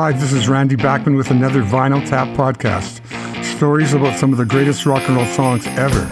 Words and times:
Hi, 0.00 0.12
this 0.12 0.32
is 0.32 0.48
Randy 0.48 0.76
Bachman 0.76 1.14
with 1.14 1.30
another 1.30 1.62
Vinyl 1.62 2.00
Tap 2.08 2.28
podcast. 2.28 3.04
Stories 3.44 3.92
about 3.92 4.18
some 4.18 4.32
of 4.32 4.38
the 4.38 4.46
greatest 4.46 4.86
rock 4.86 5.06
and 5.06 5.14
roll 5.14 5.26
songs 5.26 5.66
ever. 5.66 6.06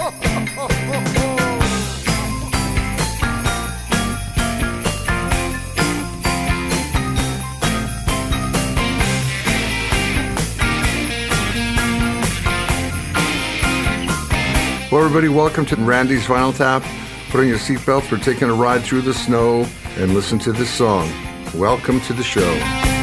Hello, 14.85 15.03
everybody. 15.03 15.29
Welcome 15.31 15.65
to 15.65 15.77
Randy's 15.77 16.27
Vinyl 16.27 16.55
Tap. 16.55 16.83
Put 17.31 17.41
on 17.41 17.49
your 17.49 17.57
seatbelts. 17.57 18.13
We're 18.13 18.19
taking 18.19 18.51
a 18.51 18.55
ride 18.55 18.83
through 18.83 19.01
the 19.01 19.15
snow 19.15 19.67
and 19.97 20.13
listen 20.13 20.39
to 20.41 20.53
this 20.53 20.69
song. 20.69 21.11
Welcome 21.55 22.03
to 22.03 22.13
the 22.13 22.23
show. 22.23 22.98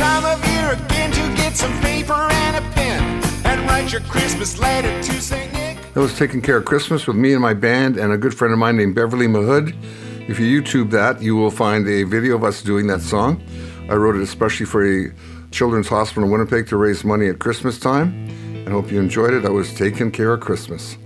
Time 0.00 0.24
of 0.24 0.42
year 0.48 0.72
again 0.72 1.10
to 1.10 1.36
get 1.36 1.54
some 1.54 1.78
paper 1.82 2.14
and 2.14 2.56
a 2.56 2.70
pen 2.70 3.22
and 3.44 3.68
write 3.68 3.92
your 3.92 4.00
Christmas 4.00 4.58
letter 4.58 4.88
to 5.02 5.20
St. 5.20 5.52
Nick. 5.52 5.76
That 5.92 6.00
was 6.00 6.16
Taking 6.16 6.40
Care 6.40 6.56
of 6.56 6.64
Christmas 6.64 7.06
with 7.06 7.16
me 7.16 7.34
and 7.34 7.42
my 7.42 7.52
band 7.52 7.98
and 7.98 8.10
a 8.10 8.16
good 8.16 8.32
friend 8.32 8.50
of 8.50 8.58
mine 8.58 8.78
named 8.78 8.94
Beverly 8.94 9.26
Mahood. 9.26 9.76
If 10.26 10.40
you 10.40 10.62
YouTube 10.62 10.90
that, 10.92 11.20
you 11.20 11.36
will 11.36 11.50
find 11.50 11.86
a 11.86 12.04
video 12.04 12.34
of 12.34 12.44
us 12.44 12.62
doing 12.62 12.86
that 12.86 13.02
song. 13.02 13.42
I 13.90 13.94
wrote 13.94 14.16
it 14.16 14.22
especially 14.22 14.64
for 14.64 14.82
a 14.82 15.12
children's 15.50 15.88
hospital 15.88 16.24
in 16.24 16.30
Winnipeg 16.30 16.66
to 16.68 16.78
raise 16.78 17.04
money 17.04 17.28
at 17.28 17.38
Christmas 17.38 17.78
time. 17.78 18.64
I 18.66 18.70
hope 18.70 18.90
you 18.90 18.98
enjoyed 18.98 19.34
it. 19.34 19.44
I 19.44 19.50
was 19.50 19.74
taking 19.74 20.10
care 20.10 20.32
of 20.32 20.40
Christmas. 20.40 20.96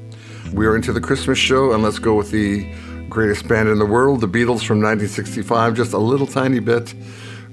We 0.52 0.68
are 0.68 0.76
into 0.76 0.92
the 0.92 1.00
Christmas 1.00 1.36
show, 1.36 1.72
and 1.72 1.82
let's 1.82 1.98
go 1.98 2.14
with 2.14 2.30
the 2.30 2.72
greatest 3.08 3.48
band 3.48 3.68
in 3.68 3.80
the 3.80 3.86
world, 3.86 4.20
the 4.20 4.28
Beatles 4.28 4.64
from 4.64 4.78
1965. 4.78 5.74
Just 5.74 5.94
a 5.94 5.98
little 5.98 6.28
tiny 6.28 6.60
bit 6.60 6.94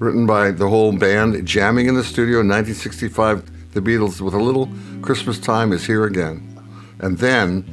written 0.01 0.25
by 0.25 0.49
the 0.49 0.67
whole 0.67 0.91
band, 0.91 1.45
jamming 1.45 1.85
in 1.85 1.93
the 1.93 2.03
studio 2.03 2.39
in 2.39 2.47
1965. 2.47 3.71
The 3.73 3.81
Beatles 3.81 4.19
with 4.19 4.33
a 4.33 4.39
little 4.39 4.67
Christmas 5.03 5.39
time 5.39 5.71
is 5.71 5.85
here 5.85 6.05
again. 6.05 6.59
And 6.99 7.19
then 7.19 7.63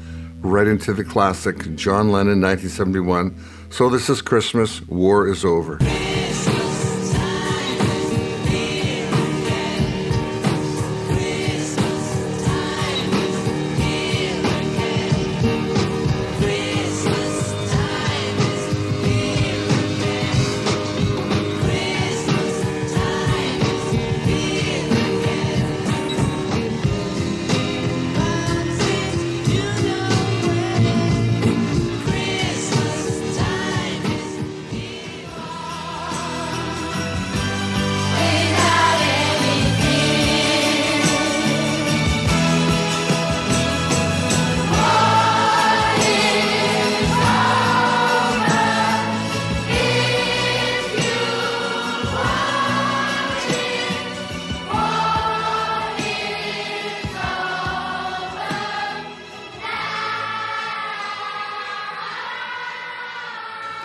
right 0.42 0.66
into 0.66 0.92
the 0.92 1.05
classic, 1.05 1.75
John 1.75 2.12
Lennon, 2.12 2.42
1971. 2.42 3.34
So 3.70 3.88
this 3.88 4.11
is 4.11 4.20
Christmas, 4.20 4.86
war 4.88 5.27
is 5.27 5.42
over. 5.42 5.78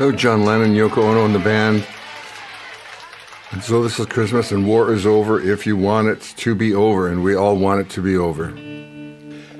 That 0.03 0.11
was 0.11 0.21
John 0.21 0.43
Lennon, 0.43 0.73
Yoko 0.73 0.97
Ono, 0.97 1.23
and 1.23 1.33
the 1.33 1.39
band. 1.39 1.87
And 3.51 3.63
so 3.63 3.81
this 3.81 3.97
is 3.97 4.05
Christmas, 4.05 4.51
and 4.51 4.67
war 4.67 4.91
is 4.91 5.05
over 5.05 5.39
if 5.39 5.65
you 5.65 5.77
want 5.77 6.09
it 6.09 6.19
to 6.39 6.53
be 6.53 6.73
over, 6.73 7.07
and 7.07 7.23
we 7.23 7.35
all 7.35 7.55
want 7.55 7.79
it 7.79 7.89
to 7.91 8.01
be 8.01 8.17
over. 8.17 8.51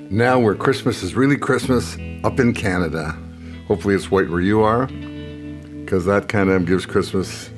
Now, 0.10 0.40
where 0.40 0.54
Christmas 0.54 1.02
is 1.02 1.16
really 1.16 1.38
Christmas, 1.38 1.96
up 2.26 2.42
in 2.42 2.54
Canada. 2.54 3.18
Hopefully, 3.70 3.96
it's 3.96 4.12
white 4.12 4.30
where 4.30 4.42
you 4.42 4.62
are, 4.64 4.88
because 4.88 6.04
that 6.08 6.28
kind 6.28 6.50
of 6.50 6.66
gives 6.66 6.86
Christmas 6.86 7.50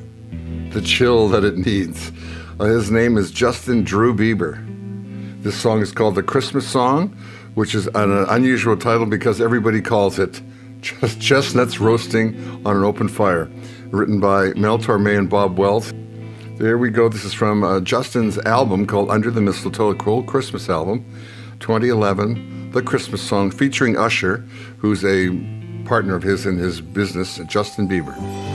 the 0.70 0.82
chill 0.82 1.28
that 1.30 1.44
it 1.44 1.58
needs. 1.58 2.12
Uh, 2.60 2.66
his 2.66 2.92
name 2.92 3.18
is 3.18 3.32
Justin 3.32 3.84
Drew 3.84 4.16
Bieber. 4.16 4.62
This 5.42 5.56
song 5.56 5.82
is 5.82 5.92
called 5.92 6.14
The 6.14 6.22
Christmas 6.22 6.68
Song, 6.68 7.18
which 7.56 7.74
is 7.74 7.88
an 7.96 8.12
unusual 8.30 8.78
title 8.78 9.08
because 9.08 9.42
everybody 9.42 9.82
calls 9.82 10.20
it 10.20 10.40
Chestnuts 10.86 11.80
Roasting 11.80 12.36
on 12.64 12.78
an 12.78 12.84
Open 12.84 13.08
Fire, 13.08 13.50
written 13.90 14.20
by 14.20 14.54
Mel 14.54 14.78
Torme 14.78 15.18
and 15.18 15.28
Bob 15.28 15.58
Wells. 15.58 15.92
There 16.58 16.78
we 16.78 16.92
go. 16.92 17.10
This 17.10 17.26
is 17.26 17.34
from 17.34 17.64
uh, 17.64 17.80
Justin's 17.80 18.38
album 18.40 18.86
called 18.86 19.10
Under 19.10 19.32
the 19.32 19.42
Mistletoe, 19.42 19.90
a 19.90 19.96
cool 19.96 20.22
Christmas 20.22 20.70
album, 20.70 21.04
2011. 21.60 22.70
The 22.72 22.84
Christmas 22.84 23.22
song 23.22 23.50
featuring 23.50 23.98
Usher, 23.98 24.46
who's 24.78 25.04
a 25.04 25.30
partner 25.86 26.16
of 26.16 26.22
his 26.22 26.46
in 26.46 26.58
his 26.58 26.82
business, 26.82 27.40
Justin 27.48 27.88
Bieber. 27.88 28.55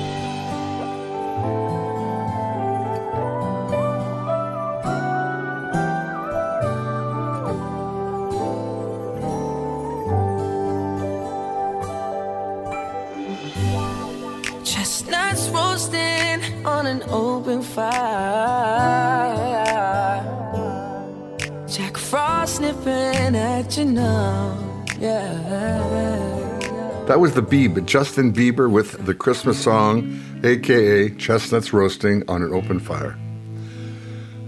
That 27.10 27.18
was 27.18 27.34
the 27.34 27.42
Beeb, 27.42 27.84
Justin 27.86 28.32
Bieber 28.32 28.70
with 28.70 29.04
the 29.04 29.14
Christmas 29.14 29.60
song, 29.60 30.20
aka 30.44 31.10
Chestnuts 31.16 31.72
Roasting 31.72 32.22
on 32.28 32.40
an 32.40 32.54
Open 32.54 32.78
Fire. 32.78 33.18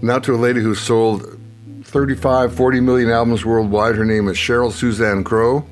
Now 0.01 0.17
to 0.19 0.33
a 0.33 0.37
lady 0.37 0.61
who 0.61 0.73
sold 0.73 1.37
35, 1.83 2.55
40 2.55 2.79
million 2.79 3.09
albums 3.09 3.43
worldwide. 3.43 3.95
Her 3.95 4.05
name 4.05 4.29
is 4.29 4.37
Sheryl 4.37 4.71
Suzanne 4.71 5.25
Crow. 5.25 5.65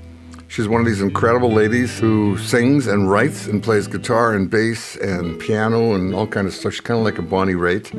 She's 0.50 0.68
one 0.68 0.82
of 0.82 0.86
these 0.86 1.00
incredible 1.00 1.54
ladies 1.54 1.98
who 1.98 2.38
sings 2.38 2.88
and 2.88 3.10
writes 3.10 3.48
and 3.48 3.64
plays 3.64 3.88
guitar 3.88 4.34
and 4.34 4.50
bass 4.50 4.98
and 4.98 5.40
piano 5.40 5.94
and 5.94 6.14
all 6.14 6.28
kind 6.28 6.46
of 6.46 6.54
stuff. 6.54 6.74
She's 6.74 6.82
kind 6.82 7.00
of 7.00 7.06
like 7.06 7.18
a 7.18 7.22
Bonnie 7.22 7.54
Raitt. 7.54 7.94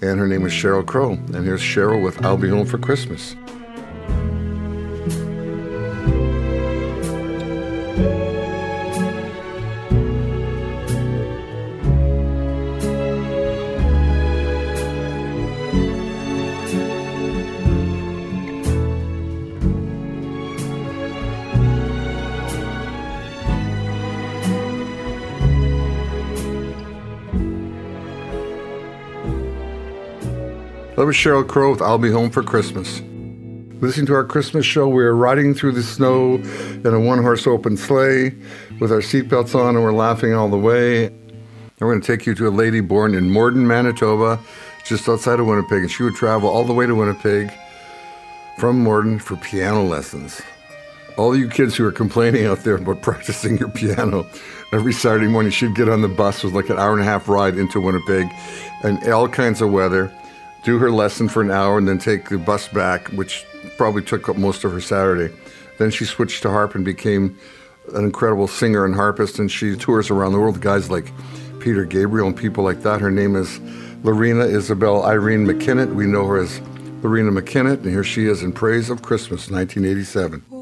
And 0.00 0.20
her 0.20 0.28
name 0.28 0.46
is 0.46 0.52
Sheryl 0.52 0.86
Crow. 0.86 1.14
And 1.14 1.44
here's 1.44 1.60
Sheryl 1.60 2.00
with 2.00 2.24
I'll 2.24 2.36
Be 2.36 2.50
Home 2.50 2.66
for 2.66 2.78
Christmas. 2.78 3.34
Was 31.08 31.16
Sheryl 31.16 31.48
Crow 31.48 31.70
with 31.70 31.80
I'll 31.80 31.96
Be 31.96 32.10
Home 32.10 32.28
for 32.28 32.42
Christmas. 32.42 33.00
Listening 33.80 34.04
to 34.08 34.14
our 34.14 34.24
Christmas 34.24 34.66
show, 34.66 34.86
we 34.90 35.02
are 35.02 35.16
riding 35.16 35.54
through 35.54 35.72
the 35.72 35.82
snow 35.82 36.34
in 36.34 36.86
a 36.86 37.00
one 37.00 37.22
horse 37.22 37.46
open 37.46 37.78
sleigh 37.78 38.34
with 38.78 38.92
our 38.92 38.98
seatbelts 38.98 39.54
on 39.54 39.74
and 39.74 39.82
we're 39.82 39.94
laughing 39.94 40.34
all 40.34 40.50
the 40.50 40.58
way. 40.58 41.06
And 41.06 41.16
we're 41.80 41.92
going 41.92 42.02
to 42.02 42.06
take 42.06 42.26
you 42.26 42.34
to 42.34 42.48
a 42.48 42.50
lady 42.50 42.82
born 42.82 43.14
in 43.14 43.30
Morden, 43.30 43.66
Manitoba, 43.66 44.38
just 44.84 45.08
outside 45.08 45.40
of 45.40 45.46
Winnipeg. 45.46 45.78
And 45.80 45.90
she 45.90 46.02
would 46.02 46.14
travel 46.14 46.50
all 46.50 46.64
the 46.64 46.74
way 46.74 46.84
to 46.84 46.94
Winnipeg 46.94 47.50
from 48.58 48.78
Morden 48.78 49.18
for 49.18 49.36
piano 49.36 49.82
lessons. 49.84 50.42
All 51.16 51.34
you 51.34 51.48
kids 51.48 51.74
who 51.74 51.86
are 51.86 51.90
complaining 51.92 52.44
out 52.44 52.64
there 52.64 52.74
about 52.74 53.00
practicing 53.02 53.56
your 53.56 53.70
piano, 53.70 54.26
every 54.74 54.92
Saturday 54.92 55.28
morning 55.28 55.52
she'd 55.52 55.74
get 55.74 55.88
on 55.88 56.02
the 56.02 56.08
bus 56.08 56.44
with 56.44 56.52
like 56.52 56.68
an 56.68 56.78
hour 56.78 56.92
and 56.92 57.00
a 57.00 57.04
half 57.04 57.30
ride 57.30 57.56
into 57.56 57.80
Winnipeg 57.80 58.30
and 58.82 59.02
all 59.08 59.26
kinds 59.26 59.62
of 59.62 59.72
weather, 59.72 60.12
do 60.64 60.78
her 60.78 60.90
lesson 60.90 61.28
for 61.28 61.42
an 61.42 61.50
hour 61.50 61.78
and 61.78 61.88
then 61.88 61.98
take 61.98 62.28
the 62.28 62.38
bus 62.38 62.68
back, 62.68 63.08
which 63.08 63.46
probably 63.76 64.02
took 64.02 64.28
up 64.28 64.36
most 64.36 64.64
of 64.64 64.72
her 64.72 64.80
Saturday. 64.80 65.34
Then 65.78 65.90
she 65.90 66.04
switched 66.04 66.42
to 66.42 66.50
harp 66.50 66.74
and 66.74 66.84
became 66.84 67.38
an 67.94 68.04
incredible 68.04 68.48
singer 68.48 68.84
and 68.84 68.94
harpist, 68.94 69.38
and 69.38 69.50
she 69.50 69.76
tours 69.76 70.10
around 70.10 70.32
the 70.32 70.38
world 70.38 70.60
guys 70.60 70.90
like 70.90 71.12
Peter 71.60 71.84
Gabriel 71.84 72.26
and 72.26 72.36
people 72.36 72.64
like 72.64 72.82
that. 72.82 73.00
Her 73.00 73.10
name 73.10 73.36
is 73.36 73.58
Loreena 74.02 74.48
Isabel 74.48 75.04
Irene 75.04 75.46
McKennitt. 75.46 75.94
We 75.94 76.06
know 76.06 76.26
her 76.26 76.38
as 76.38 76.60
Loreena 77.02 77.36
McKennitt, 77.36 77.82
and 77.82 77.86
here 77.86 78.04
she 78.04 78.26
is 78.26 78.42
in 78.42 78.52
Praise 78.52 78.90
of 78.90 79.02
Christmas, 79.02 79.50
1987. 79.50 80.57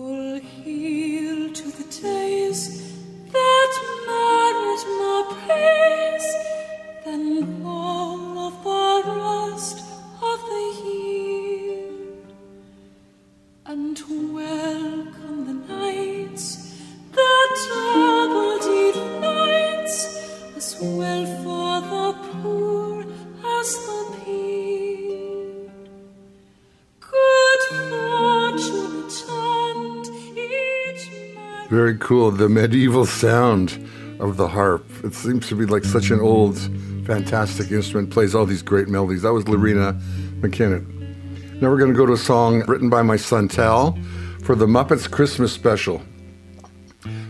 Very 31.76 31.98
cool. 31.98 32.30
The 32.30 32.48
medieval 32.48 33.04
sound 33.04 33.86
of 34.18 34.38
the 34.38 34.48
harp. 34.48 34.86
It 35.04 35.12
seems 35.12 35.46
to 35.48 35.54
be 35.54 35.66
like 35.66 35.84
such 35.84 36.10
an 36.10 36.20
old, 36.20 36.56
fantastic 37.04 37.70
instrument. 37.70 38.08
Plays 38.08 38.34
all 38.34 38.46
these 38.46 38.62
great 38.62 38.88
melodies. 38.88 39.20
That 39.20 39.34
was 39.34 39.46
Lorena 39.46 39.92
McKinnon. 40.40 41.60
Now 41.60 41.68
we're 41.68 41.76
going 41.76 41.92
to 41.92 41.96
go 41.96 42.06
to 42.06 42.14
a 42.14 42.16
song 42.16 42.62
written 42.66 42.88
by 42.88 43.02
my 43.02 43.16
son 43.16 43.46
Tal 43.46 43.98
for 44.42 44.54
the 44.54 44.64
Muppets 44.64 45.10
Christmas 45.10 45.52
special. 45.52 46.00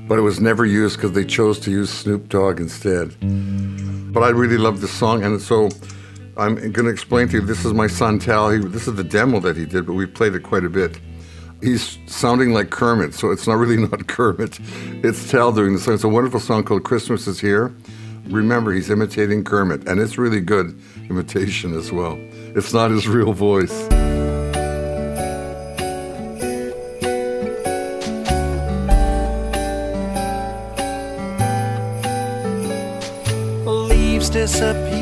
But 0.07 0.17
it 0.17 0.23
was 0.23 0.39
never 0.39 0.65
used 0.65 0.99
because 0.99 1.11
they 1.11 1.25
chose 1.25 1.59
to 1.59 1.73
use 1.73 1.91
Snoop 1.91 2.29
Dogg 2.29 2.61
instead. 2.61 3.17
But 4.13 4.23
I 4.23 4.29
really 4.29 4.59
love 4.59 4.81
this 4.81 4.93
song, 4.93 5.25
and 5.25 5.43
so 5.43 5.71
I'm 6.37 6.55
going 6.55 6.87
to 6.87 6.91
explain 6.91 7.27
to 7.31 7.39
you. 7.39 7.41
This 7.41 7.65
is 7.65 7.73
my 7.73 7.89
son 7.89 8.21
Tal. 8.21 8.51
He, 8.51 8.61
this 8.61 8.87
is 8.87 8.95
the 8.95 9.03
demo 9.03 9.41
that 9.41 9.57
he 9.57 9.67
did, 9.67 9.87
but 9.87 9.95
we 9.95 10.07
played 10.07 10.37
it 10.37 10.45
quite 10.45 10.65
a 10.65 10.71
bit. 10.71 11.01
He's 11.63 11.99
sounding 12.07 12.53
like 12.53 12.71
Kermit, 12.71 13.15
so 13.15 13.31
it's 13.31 13.47
not 13.47 13.55
really 13.55 13.77
not 13.89 14.07
Kermit. 14.07 14.59
It's 15.05 15.31
Tal 15.31 15.53
doing 15.53 15.73
the 15.75 15.79
song. 15.81 15.95
It's 15.95 16.05
a 16.05 16.09
wonderful 16.09 16.41
song 16.41 16.65
called 16.65 16.85
Christmas 16.85 17.27
is 17.27 17.41
Here. 17.41 17.75
Remember, 18.29 18.73
he's 18.73 18.91
imitating 18.91 19.45
Kermit, 19.45 19.87
and 19.89 20.01
it's 20.01 20.19
really 20.19 20.41
good 20.41 20.79
imitation 21.09 21.77
as 21.77 21.93
well. 21.93 22.19
It's 22.57 22.73
not 22.73 22.91
his 22.91 23.07
real 23.07 23.33
voice. 23.33 23.89
leaves 34.27 34.31
disappear, 34.31 34.96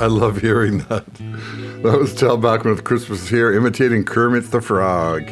I, 0.00 0.06
love 0.06 0.40
hearing 0.40 0.78
that. 0.88 1.04
That 1.82 1.98
was 1.98 2.14
Tal 2.14 2.38
Bachman 2.38 2.74
with 2.74 2.84
Christmas 2.84 3.28
Here, 3.28 3.52
imitating 3.52 4.04
Kermit 4.04 4.50
the 4.50 4.62
Frog. 4.62 5.28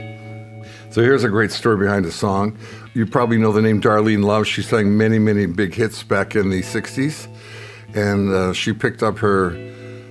So 0.91 1.03
here's 1.03 1.25
a 1.25 1.31
great 1.31 1.53
story 1.53 1.79
behind 1.79 2.05
the 2.05 2.13
song. 2.13 2.59
You 2.93 3.07
probably 3.07 3.39
know 3.39 3.51
the 3.51 3.63
name 3.63 3.81
Darlene 3.81 4.25
Love. 4.25 4.47
She 4.47 4.61
sang 4.61 4.95
many, 4.97 5.19
many 5.19 5.47
big 5.47 5.75
hits 5.75 6.03
back 6.03 6.37
in 6.37 6.51
the 6.51 6.61
60s. 6.61 7.29
And 7.95 8.31
uh, 8.31 8.53
she 8.53 8.75
picked 8.75 9.03
up 9.03 9.17
her 9.19 9.53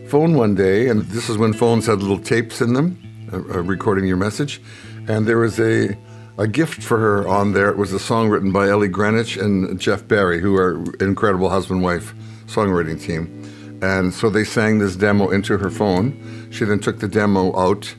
phone 0.07 0.33
one 0.33 0.56
day, 0.56 0.89
and 0.89 1.04
this 1.04 1.30
is 1.30 1.38
when 1.38 1.54
phones 1.54 1.86
had 1.86 2.00
little 2.00 2.19
tapes 2.19 2.59
in 2.59 2.74
them, 2.74 3.00
uh, 3.31 3.36
uh, 3.36 3.62
recording 3.62 4.06
your 4.06 4.18
message. 4.18 4.59
And 5.07 5.27
there 5.27 5.38
was 5.38 5.59
a, 5.59 5.95
a 6.39 6.48
gift 6.48 6.81
for 6.81 6.98
her 6.98 7.27
on 7.27 7.54
there. 7.54 7.69
It 7.69 7.77
was 7.77 7.94
a 7.94 8.00
song 8.00 8.30
written 8.30 8.51
by 8.51 8.69
Ellie 8.69 8.88
Greenwich 8.88 9.38
and 9.38 9.80
Jeff 9.80 10.07
Barry, 10.07 10.42
who 10.42 10.56
are 10.56 10.83
incredible 11.00 11.50
husband 11.50 11.83
wife 11.83 12.15
songwriting 12.48 13.00
team. 13.00 13.46
And 13.81 14.13
so 14.13 14.29
they 14.29 14.44
sang 14.44 14.79
this 14.79 14.95
demo 14.95 15.29
into 15.29 15.57
her 15.57 15.69
phone. 15.69 16.50
She 16.51 16.65
then 16.65 16.79
took 16.79 17.00
the 17.00 17.07
demo 17.07 17.56
out, 17.57 17.94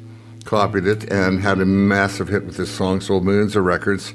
copied 0.45 0.87
it, 0.87 1.11
and 1.13 1.41
had 1.41 1.61
a 1.61 1.67
massive 1.67 2.29
hit 2.29 2.45
with 2.45 2.57
this 2.57 2.71
song, 2.71 3.01
sold 3.01 3.25
millions 3.25 3.55
of 3.55 3.65
records. 3.65 4.13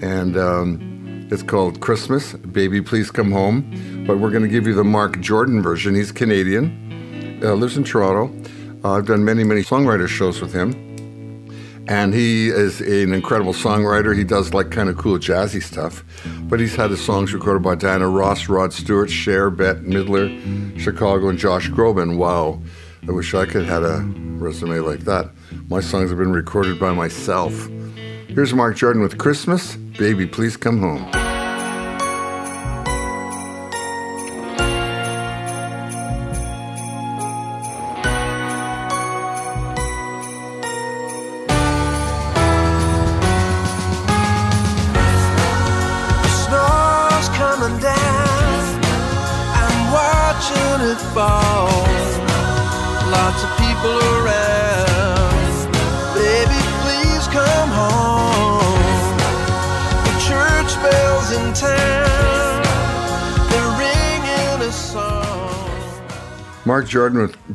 And 0.00 0.36
um, 0.36 1.28
it's 1.30 1.42
called 1.42 1.80
Christmas, 1.80 2.32
Baby 2.32 2.80
Please 2.80 3.10
Come 3.10 3.32
Home. 3.32 4.04
But 4.06 4.18
we're 4.18 4.30
going 4.30 4.42
to 4.42 4.48
give 4.48 4.66
you 4.66 4.74
the 4.74 4.84
Mark 4.84 5.20
Jordan 5.20 5.62
version. 5.62 5.94
He's 5.94 6.12
Canadian, 6.12 7.40
uh, 7.42 7.54
lives 7.54 7.76
in 7.76 7.84
Toronto. 7.84 8.34
Uh, 8.84 8.92
I've 8.94 9.06
done 9.06 9.24
many, 9.24 9.44
many 9.44 9.62
songwriter 9.62 10.08
shows 10.08 10.40
with 10.40 10.52
him. 10.52 10.93
And 11.86 12.14
he 12.14 12.48
is 12.48 12.80
an 12.80 13.12
incredible 13.12 13.52
songwriter. 13.52 14.16
He 14.16 14.24
does 14.24 14.54
like 14.54 14.70
kind 14.70 14.88
of 14.88 14.96
cool 14.96 15.18
jazzy 15.18 15.62
stuff. 15.62 16.02
But 16.44 16.60
he's 16.60 16.74
had 16.74 16.90
his 16.90 17.04
songs 17.04 17.34
recorded 17.34 17.62
by 17.62 17.74
Diana 17.74 18.08
Ross, 18.08 18.48
Rod 18.48 18.72
Stewart, 18.72 19.10
Cher, 19.10 19.50
Bette 19.50 19.80
Midler, 19.80 20.78
Chicago, 20.80 21.28
and 21.28 21.38
Josh 21.38 21.68
Groban. 21.70 22.16
Wow. 22.16 22.62
I 23.06 23.12
wish 23.12 23.34
I 23.34 23.44
could 23.44 23.66
have 23.66 23.82
had 23.82 23.90
a 23.90 24.00
resume 24.38 24.78
like 24.78 25.00
that. 25.00 25.30
My 25.68 25.80
songs 25.80 26.08
have 26.08 26.18
been 26.18 26.32
recorded 26.32 26.80
by 26.80 26.92
myself. 26.94 27.68
Here's 28.28 28.54
Mark 28.54 28.76
Jordan 28.76 29.02
with 29.02 29.18
Christmas. 29.18 29.76
Baby, 29.76 30.26
please 30.26 30.56
come 30.56 30.80
home. 30.80 31.23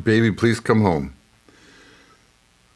Baby, 0.04 0.32
Please 0.32 0.60
Come 0.60 0.80
Home. 0.80 1.14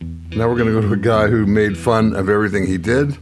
Now 0.00 0.48
we're 0.48 0.56
going 0.56 0.66
to 0.66 0.80
go 0.80 0.82
to 0.82 0.92
a 0.92 0.96
guy 0.96 1.28
who 1.28 1.46
made 1.46 1.78
fun 1.78 2.14
of 2.14 2.28
everything 2.28 2.66
he 2.66 2.76
did. 2.76 3.16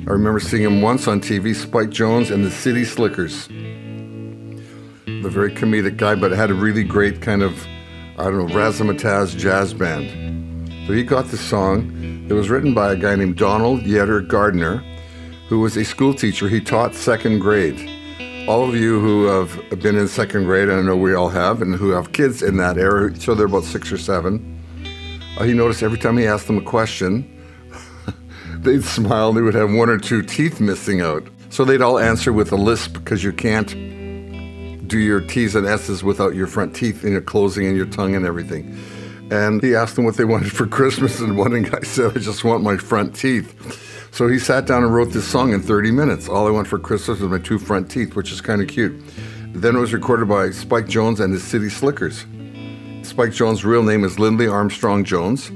I 0.00 0.10
remember 0.12 0.38
seeing 0.38 0.62
him 0.62 0.80
once 0.80 1.08
on 1.08 1.20
TV, 1.20 1.54
Spike 1.54 1.90
Jones 1.90 2.30
and 2.30 2.44
the 2.44 2.50
City 2.50 2.84
Slickers. 2.84 3.48
The 3.48 5.28
very 5.28 5.52
comedic 5.52 5.96
guy, 5.96 6.14
but 6.14 6.30
had 6.30 6.50
a 6.50 6.54
really 6.54 6.84
great 6.84 7.20
kind 7.20 7.42
of, 7.42 7.66
I 8.16 8.24
don't 8.24 8.46
know, 8.46 8.54
razzmatazz 8.54 9.36
jazz 9.36 9.74
band. 9.74 10.86
So 10.86 10.92
he 10.92 11.02
got 11.02 11.26
this 11.26 11.40
song. 11.40 12.26
It 12.28 12.34
was 12.34 12.50
written 12.50 12.74
by 12.74 12.92
a 12.92 12.96
guy 12.96 13.16
named 13.16 13.38
Donald 13.38 13.80
Yetter 13.80 14.26
Gardner, 14.26 14.84
who 15.48 15.60
was 15.60 15.76
a 15.76 15.84
school 15.84 16.14
teacher. 16.14 16.48
He 16.48 16.60
taught 16.60 16.94
second 16.94 17.40
grade. 17.40 17.97
All 18.48 18.66
of 18.66 18.74
you 18.74 18.98
who 18.98 19.26
have 19.26 19.78
been 19.82 19.94
in 19.94 20.08
second 20.08 20.44
grade, 20.44 20.70
I 20.70 20.80
know 20.80 20.96
we 20.96 21.12
all 21.12 21.28
have, 21.28 21.60
and 21.60 21.74
who 21.74 21.90
have 21.90 22.12
kids 22.12 22.42
in 22.42 22.56
that 22.56 22.78
era, 22.78 23.14
so 23.20 23.34
they're 23.34 23.44
about 23.44 23.64
six 23.64 23.92
or 23.92 23.98
seven, 23.98 24.58
uh, 25.36 25.44
he 25.44 25.52
noticed 25.52 25.82
every 25.82 25.98
time 25.98 26.16
he 26.16 26.26
asked 26.26 26.46
them 26.46 26.56
a 26.56 26.62
question, 26.62 27.28
they'd 28.60 28.82
smile. 28.82 29.34
They 29.34 29.42
would 29.42 29.52
have 29.52 29.70
one 29.70 29.90
or 29.90 29.98
two 29.98 30.22
teeth 30.22 30.62
missing 30.62 31.02
out. 31.02 31.28
So 31.50 31.66
they'd 31.66 31.82
all 31.82 31.98
answer 31.98 32.32
with 32.32 32.50
a 32.50 32.56
lisp 32.56 32.94
because 32.94 33.22
you 33.22 33.34
can't 33.34 33.68
do 34.88 34.96
your 34.96 35.20
T's 35.20 35.54
and 35.54 35.66
S's 35.66 36.02
without 36.02 36.34
your 36.34 36.46
front 36.46 36.74
teeth 36.74 37.02
and 37.02 37.12
your 37.12 37.20
closing 37.20 37.66
and 37.66 37.76
your 37.76 37.84
tongue 37.84 38.14
and 38.14 38.24
everything. 38.24 38.78
And 39.30 39.62
he 39.62 39.74
asked 39.74 39.94
them 39.96 40.06
what 40.06 40.16
they 40.16 40.24
wanted 40.34 40.52
for 40.52 40.66
Christmas, 40.66 41.20
and 41.20 41.36
one 41.36 41.64
guy 41.64 41.82
said, 41.82 42.16
I 42.16 42.20
just 42.20 42.44
want 42.44 42.62
my 42.62 42.78
front 42.78 43.14
teeth. 43.14 43.84
So 44.10 44.26
he 44.26 44.38
sat 44.38 44.66
down 44.66 44.82
and 44.82 44.94
wrote 44.94 45.12
this 45.12 45.26
song 45.26 45.52
in 45.52 45.60
30 45.60 45.90
minutes. 45.92 46.28
All 46.28 46.46
I 46.46 46.50
want 46.50 46.66
for 46.66 46.78
Christmas 46.78 47.20
is 47.20 47.26
my 47.26 47.38
two 47.38 47.58
front 47.58 47.90
teeth, 47.90 48.16
which 48.16 48.32
is 48.32 48.40
kind 48.40 48.60
of 48.60 48.68
cute. 48.68 49.00
Then 49.54 49.76
it 49.76 49.78
was 49.78 49.92
recorded 49.92 50.28
by 50.28 50.50
Spike 50.50 50.88
Jones 50.88 51.20
and 51.20 51.32
his 51.32 51.42
City 51.42 51.68
Slickers. 51.68 52.26
Spike 53.02 53.32
Jones' 53.32 53.64
real 53.64 53.82
name 53.82 54.04
is 54.04 54.18
Lindley 54.18 54.46
Armstrong 54.46 55.04
Jones. 55.04 55.50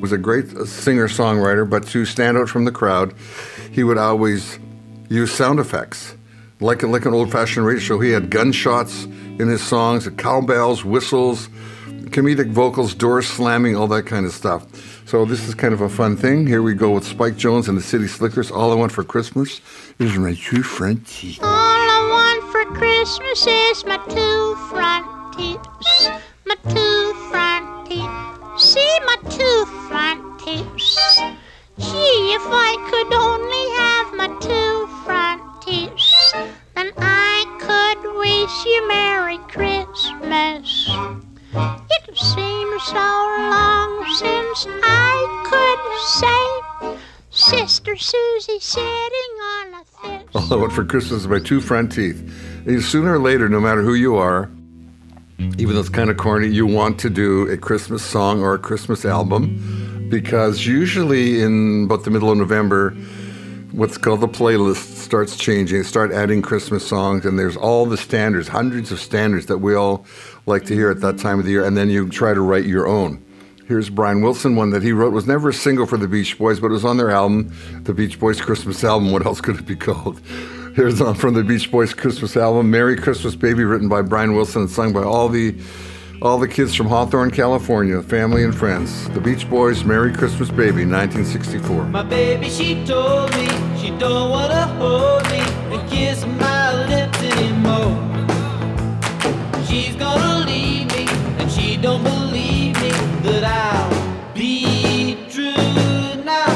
Was 0.00 0.12
a 0.12 0.18
great 0.18 0.46
uh, 0.54 0.64
singer-songwriter, 0.64 1.68
but 1.68 1.86
to 1.88 2.04
stand 2.04 2.36
out 2.36 2.48
from 2.48 2.64
the 2.64 2.72
crowd, 2.72 3.14
he 3.72 3.82
would 3.82 3.98
always 3.98 4.58
use 5.08 5.32
sound 5.32 5.58
effects. 5.58 6.14
Like, 6.60 6.82
like 6.82 7.04
an 7.04 7.14
old-fashioned 7.14 7.64
radio 7.64 7.80
show, 7.80 8.00
he 8.00 8.10
had 8.10 8.30
gunshots 8.30 9.04
in 9.04 9.48
his 9.48 9.62
songs, 9.62 10.08
cowbells, 10.16 10.84
whistles, 10.84 11.48
comedic 12.08 12.50
vocals, 12.50 12.94
doors 12.94 13.26
slamming, 13.26 13.76
all 13.76 13.86
that 13.88 14.04
kind 14.04 14.26
of 14.26 14.32
stuff. 14.32 14.66
So 15.06 15.24
this 15.24 15.48
is 15.48 15.54
kind 15.54 15.72
of 15.72 15.80
a 15.80 15.88
fun 15.88 16.16
thing. 16.16 16.46
Here 16.46 16.62
we 16.62 16.74
go 16.74 16.90
with 16.90 17.04
Spike 17.04 17.36
Jones 17.36 17.68
and 17.68 17.78
the 17.78 17.82
City 17.82 18.06
Slickers. 18.06 18.50
All 18.50 18.72
I 18.72 18.74
want 18.74 18.92
for 18.92 19.04
Christmas 19.04 19.60
is 19.98 20.16
my 20.18 20.34
two 20.34 20.62
front 20.62 21.06
teeth. 21.06 21.38
All 21.42 21.48
I 21.48 22.40
want 22.42 22.52
for 22.52 22.64
Christmas 22.76 23.46
is 23.46 23.84
my 23.84 23.98
two 24.08 24.54
front 24.68 25.06
teeth, 25.36 25.60
my 26.46 26.56
two 26.68 27.14
front 27.30 27.86
teeth. 27.88 28.60
See 28.60 28.98
my 29.06 29.16
two 29.30 29.64
front 29.88 30.40
teeth. 30.40 30.66
Gee, 31.78 32.34
if 32.34 32.42
I 32.44 32.74
could 32.90 33.14
only 33.14 33.64
have 33.78 34.14
my 34.16 34.28
two 34.40 34.86
front 35.04 35.62
teeth, 35.62 36.34
then 36.74 36.92
I 36.98 37.46
could 37.60 38.18
wish 38.18 38.64
you 38.66 38.88
Merry 38.88 39.38
Christmas. 39.48 41.27
It 41.54 42.16
seems 42.16 42.82
so 42.82 42.94
long 42.94 44.04
since 44.14 44.66
I 44.82 45.08
could 45.48 46.98
say 46.98 46.98
Sister 47.30 47.96
Susie 47.96 48.60
sitting 48.60 48.82
on 48.84 49.74
a 49.74 49.84
thick. 49.84 50.28
All 50.34 50.52
I 50.52 50.56
want 50.56 50.72
for 50.72 50.84
Christmas 50.84 51.22
is 51.22 51.28
my 51.28 51.38
two 51.38 51.60
front 51.60 51.92
teeth. 51.92 52.20
And 52.66 52.82
sooner 52.82 53.14
or 53.14 53.18
later, 53.18 53.48
no 53.48 53.60
matter 53.60 53.82
who 53.82 53.94
you 53.94 54.16
are, 54.16 54.50
even 55.38 55.74
though 55.74 55.80
it's 55.80 55.88
kind 55.88 56.10
of 56.10 56.16
corny, 56.16 56.48
you 56.48 56.66
want 56.66 56.98
to 57.00 57.10
do 57.10 57.48
a 57.48 57.56
Christmas 57.56 58.02
song 58.02 58.42
or 58.42 58.54
a 58.54 58.58
Christmas 58.58 59.04
album 59.04 60.06
because 60.10 60.66
usually 60.66 61.40
in 61.40 61.84
about 61.84 62.04
the 62.04 62.10
middle 62.10 62.30
of 62.30 62.38
November, 62.38 62.90
what's 63.72 63.96
called 63.96 64.20
the 64.20 64.28
playlist 64.28 64.96
starts 64.96 65.36
changing. 65.36 65.82
Start 65.84 66.12
adding 66.12 66.42
Christmas 66.42 66.86
songs, 66.86 67.24
and 67.24 67.38
there's 67.38 67.56
all 67.56 67.86
the 67.86 67.96
standards, 67.96 68.48
hundreds 68.48 68.90
of 68.90 69.00
standards 69.00 69.46
that 69.46 69.58
we 69.58 69.74
all 69.74 70.04
like 70.48 70.64
to 70.64 70.74
hear 70.74 70.90
at 70.90 71.00
that 71.02 71.18
time 71.18 71.38
of 71.38 71.44
the 71.44 71.52
year, 71.52 71.64
and 71.64 71.76
then 71.76 71.88
you 71.90 72.08
try 72.08 72.34
to 72.34 72.40
write 72.40 72.64
your 72.64 72.86
own. 72.88 73.22
Here's 73.66 73.90
Brian 73.90 74.22
Wilson, 74.22 74.56
one 74.56 74.70
that 74.70 74.82
he 74.82 74.92
wrote 74.92 75.12
was 75.12 75.26
never 75.26 75.50
a 75.50 75.54
single 75.54 75.84
for 75.84 75.98
the 75.98 76.08
Beach 76.08 76.38
Boys, 76.38 76.58
but 76.58 76.68
it 76.68 76.72
was 76.72 76.86
on 76.86 76.96
their 76.96 77.10
album, 77.10 77.52
the 77.82 77.92
Beach 77.92 78.18
Boys 78.18 78.40
Christmas 78.40 78.82
album. 78.82 79.12
What 79.12 79.26
else 79.26 79.42
could 79.42 79.56
it 79.56 79.66
be 79.66 79.76
called? 79.76 80.20
Here's 80.74 81.00
on 81.00 81.16
from 81.16 81.34
the 81.34 81.44
Beach 81.44 81.70
Boys 81.70 81.92
Christmas 81.92 82.36
album, 82.36 82.70
"Merry 82.70 82.96
Christmas 82.96 83.36
Baby," 83.36 83.64
written 83.64 83.88
by 83.88 84.00
Brian 84.00 84.34
Wilson 84.34 84.62
and 84.62 84.70
sung 84.70 84.92
by 84.92 85.02
all 85.02 85.28
the 85.28 85.54
all 86.22 86.38
the 86.38 86.48
kids 86.48 86.74
from 86.74 86.86
Hawthorne, 86.86 87.30
California, 87.30 88.00
family 88.02 88.42
and 88.42 88.54
friends. 88.54 89.08
The 89.10 89.20
Beach 89.20 89.48
Boys, 89.50 89.84
"Merry 89.84 90.12
Christmas 90.12 90.50
Baby," 90.50 90.84
1964. 90.84 91.84
My 91.88 92.02
baby, 92.02 92.48
she 92.48 92.84
told 92.86 93.34
me 93.36 93.48
she 93.80 93.90
don't 93.90 94.30
wanna 94.30 94.66
hold 94.78 95.24
me 95.30 95.47
don't 101.80 102.02
believe 102.02 102.74
me 102.82 102.90
that 103.22 103.44
I'll 103.44 104.34
be 104.34 105.16
true 105.30 106.24
now. 106.24 106.46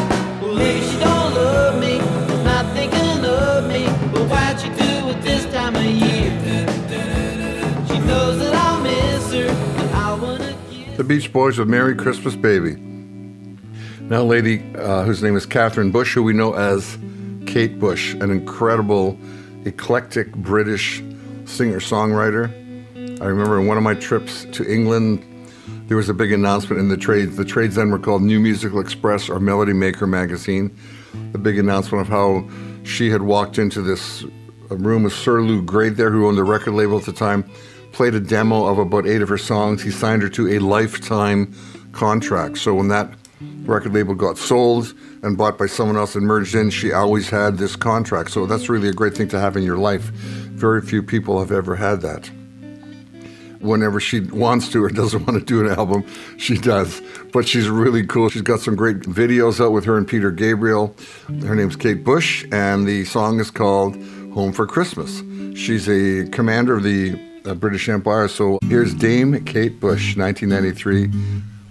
Well, 0.40 0.56
maybe 0.56 0.84
she 0.84 0.98
don't 0.98 1.34
love 1.34 1.80
me, 1.80 1.98
not 2.44 2.72
thinking 2.74 3.24
of 3.24 3.68
me, 3.68 3.86
but 4.12 4.28
why'd 4.28 4.60
she 4.60 4.68
do 4.68 5.08
it 5.10 5.22
this 5.22 5.44
time 5.52 5.76
of 5.76 5.84
year? 5.84 6.30
She 7.86 7.98
knows 8.00 8.38
that 8.40 8.54
I'll 8.54 8.80
miss 8.82 9.32
her, 9.32 9.46
and 9.46 9.90
I 9.94 10.14
wanna 10.14 10.56
kiss. 10.70 10.96
The 10.96 11.04
Beach 11.04 11.32
Boys 11.32 11.56
with 11.58 11.68
Merry 11.68 11.94
Christmas 11.94 12.34
Baby. 12.34 12.74
Now, 14.00 14.22
a 14.22 14.24
lady 14.24 14.64
uh, 14.74 15.04
whose 15.04 15.22
name 15.22 15.36
is 15.36 15.46
Catherine 15.46 15.92
Bush, 15.92 16.14
who 16.14 16.24
we 16.24 16.32
know 16.32 16.52
as 16.54 16.98
Kate 17.46 17.78
Bush, 17.78 18.14
an 18.14 18.30
incredible, 18.30 19.16
eclectic 19.64 20.32
British 20.32 21.00
singer 21.44 21.78
songwriter. 21.78 22.52
I 23.22 23.26
remember 23.26 23.60
in 23.60 23.68
one 23.68 23.76
of 23.76 23.84
my 23.84 23.94
trips 23.94 24.46
to 24.46 24.68
England, 24.68 25.24
there 25.86 25.96
was 25.96 26.08
a 26.08 26.14
big 26.14 26.32
announcement 26.32 26.80
in 26.80 26.88
the 26.88 26.96
trades. 26.96 27.36
The 27.36 27.44
trades 27.44 27.76
then 27.76 27.92
were 27.92 28.00
called 28.00 28.20
New 28.20 28.40
Musical 28.40 28.80
Express 28.80 29.28
or 29.28 29.38
Melody 29.38 29.74
Maker 29.74 30.08
magazine. 30.08 30.76
The 31.30 31.38
big 31.38 31.56
announcement 31.56 32.02
of 32.02 32.08
how 32.08 32.50
she 32.82 33.10
had 33.10 33.22
walked 33.22 33.58
into 33.58 33.80
this 33.80 34.24
room 34.70 35.04
with 35.04 35.12
Sir 35.12 35.40
Lou 35.40 35.62
Grade 35.62 35.94
there, 35.94 36.10
who 36.10 36.26
owned 36.26 36.36
the 36.36 36.42
record 36.42 36.72
label 36.72 36.98
at 36.98 37.04
the 37.04 37.12
time, 37.12 37.48
played 37.92 38.16
a 38.16 38.20
demo 38.20 38.66
of 38.66 38.78
about 38.78 39.06
eight 39.06 39.22
of 39.22 39.28
her 39.28 39.38
songs. 39.38 39.84
He 39.84 39.92
signed 39.92 40.22
her 40.22 40.28
to 40.30 40.56
a 40.56 40.58
lifetime 40.58 41.54
contract. 41.92 42.58
So 42.58 42.74
when 42.74 42.88
that 42.88 43.14
record 43.62 43.94
label 43.94 44.16
got 44.16 44.36
sold 44.36 44.94
and 45.22 45.38
bought 45.38 45.58
by 45.58 45.66
someone 45.66 45.96
else 45.96 46.16
and 46.16 46.26
merged 46.26 46.56
in, 46.56 46.70
she 46.70 46.90
always 46.90 47.30
had 47.30 47.56
this 47.56 47.76
contract. 47.76 48.32
So 48.32 48.46
that's 48.46 48.68
really 48.68 48.88
a 48.88 48.92
great 48.92 49.14
thing 49.14 49.28
to 49.28 49.38
have 49.38 49.56
in 49.56 49.62
your 49.62 49.78
life. 49.78 50.06
Very 50.56 50.82
few 50.82 51.04
people 51.04 51.38
have 51.38 51.52
ever 51.52 51.76
had 51.76 52.00
that 52.00 52.28
whenever 53.62 54.00
she 54.00 54.20
wants 54.20 54.68
to 54.70 54.84
or 54.84 54.90
doesn't 54.90 55.26
want 55.26 55.38
to 55.38 55.44
do 55.44 55.64
an 55.64 55.72
album, 55.72 56.04
she 56.36 56.56
does. 56.58 57.00
But 57.32 57.48
she's 57.48 57.68
really 57.68 58.06
cool. 58.06 58.28
She's 58.28 58.42
got 58.42 58.60
some 58.60 58.76
great 58.76 59.00
videos 59.00 59.64
out 59.64 59.72
with 59.72 59.84
her 59.84 59.96
and 59.96 60.06
Peter 60.06 60.30
Gabriel. 60.30 60.94
Her 61.42 61.54
name's 61.54 61.76
Kate 61.76 62.04
Bush, 62.04 62.44
and 62.52 62.86
the 62.86 63.04
song 63.04 63.40
is 63.40 63.50
called 63.50 63.96
Home 64.34 64.52
for 64.52 64.66
Christmas. 64.66 65.22
She's 65.56 65.88
a 65.88 66.28
commander 66.30 66.76
of 66.76 66.82
the 66.82 67.18
uh, 67.44 67.54
British 67.54 67.88
Empire. 67.88 68.28
So 68.28 68.58
here's 68.68 68.94
Dame 68.94 69.44
Kate 69.44 69.78
Bush, 69.80 70.16
1993, 70.16 71.10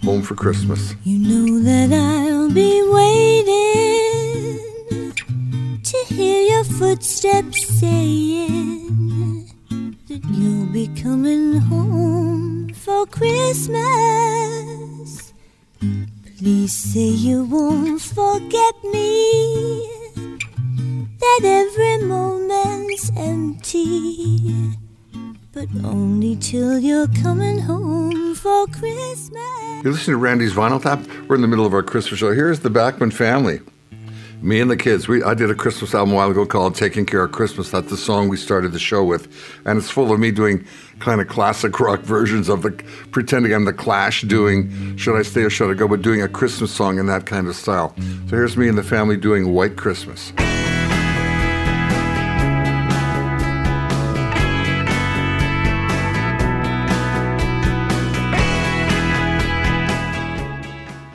Home 0.04 0.22
for 0.22 0.34
Christmas. 0.34 0.94
You 1.04 1.18
know 1.18 1.58
that 1.60 1.92
I'll 1.92 2.50
be 2.50 2.82
waiting 2.88 3.42
to 5.82 6.14
hear 6.14 6.42
your 6.42 6.64
footsteps 6.64 7.80
saying 7.80 9.11
that 10.12 10.28
you'll 10.34 10.66
be 10.66 10.88
coming 11.00 11.56
home 11.58 12.68
for 12.74 13.06
Christmas. 13.06 13.82
Please 16.38 16.72
say 16.72 17.08
you 17.08 17.44
won't 17.44 18.00
forget 18.00 18.74
me, 18.84 19.88
that 21.18 21.40
every 21.44 22.06
moment's 22.06 23.10
empty, 23.16 24.76
but 25.52 25.68
only 25.82 26.36
till 26.36 26.78
you're 26.78 27.08
coming 27.22 27.58
home 27.60 28.34
for 28.34 28.66
Christmas. 28.66 29.82
You're 29.82 29.92
listening 29.92 30.16
to 30.16 30.18
Randy's 30.18 30.52
Vinyl 30.52 30.82
Tap. 30.82 31.00
We're 31.26 31.36
in 31.36 31.42
the 31.42 31.48
middle 31.48 31.64
of 31.64 31.72
our 31.72 31.82
Christmas 31.82 32.20
show. 32.20 32.34
Here's 32.34 32.60
the 32.60 32.70
Bachman 32.70 33.12
family. 33.12 33.60
Me 34.42 34.60
and 34.60 34.68
the 34.68 34.76
kids. 34.76 35.06
We 35.06 35.22
I 35.22 35.34
did 35.34 35.50
a 35.50 35.54
Christmas 35.54 35.94
album 35.94 36.14
a 36.14 36.16
while 36.16 36.30
ago 36.30 36.44
called 36.44 36.74
"Taking 36.74 37.06
Care 37.06 37.22
of 37.22 37.32
Christmas." 37.32 37.70
That's 37.70 37.88
the 37.90 37.96
song 37.96 38.28
we 38.28 38.36
started 38.36 38.72
the 38.72 38.78
show 38.78 39.04
with, 39.04 39.28
and 39.64 39.78
it's 39.78 39.88
full 39.88 40.12
of 40.12 40.18
me 40.18 40.32
doing 40.32 40.66
kind 40.98 41.20
of 41.20 41.28
classic 41.28 41.78
rock 41.80 42.00
versions 42.00 42.48
of 42.48 42.62
the 42.62 42.72
pretending 43.12 43.54
I'm 43.54 43.64
the 43.64 43.72
Clash, 43.72 44.22
doing 44.22 44.96
"Should 44.96 45.16
I 45.16 45.22
Stay 45.22 45.42
or 45.42 45.50
Should 45.50 45.70
I 45.70 45.74
Go," 45.74 45.86
but 45.86 46.02
doing 46.02 46.22
a 46.22 46.28
Christmas 46.28 46.72
song 46.72 46.98
in 46.98 47.06
that 47.06 47.24
kind 47.24 47.46
of 47.46 47.54
style. 47.54 47.94
So 48.28 48.36
here's 48.36 48.56
me 48.56 48.68
and 48.68 48.76
the 48.76 48.82
family 48.82 49.16
doing 49.16 49.54
"White 49.54 49.76
Christmas." 49.76 50.32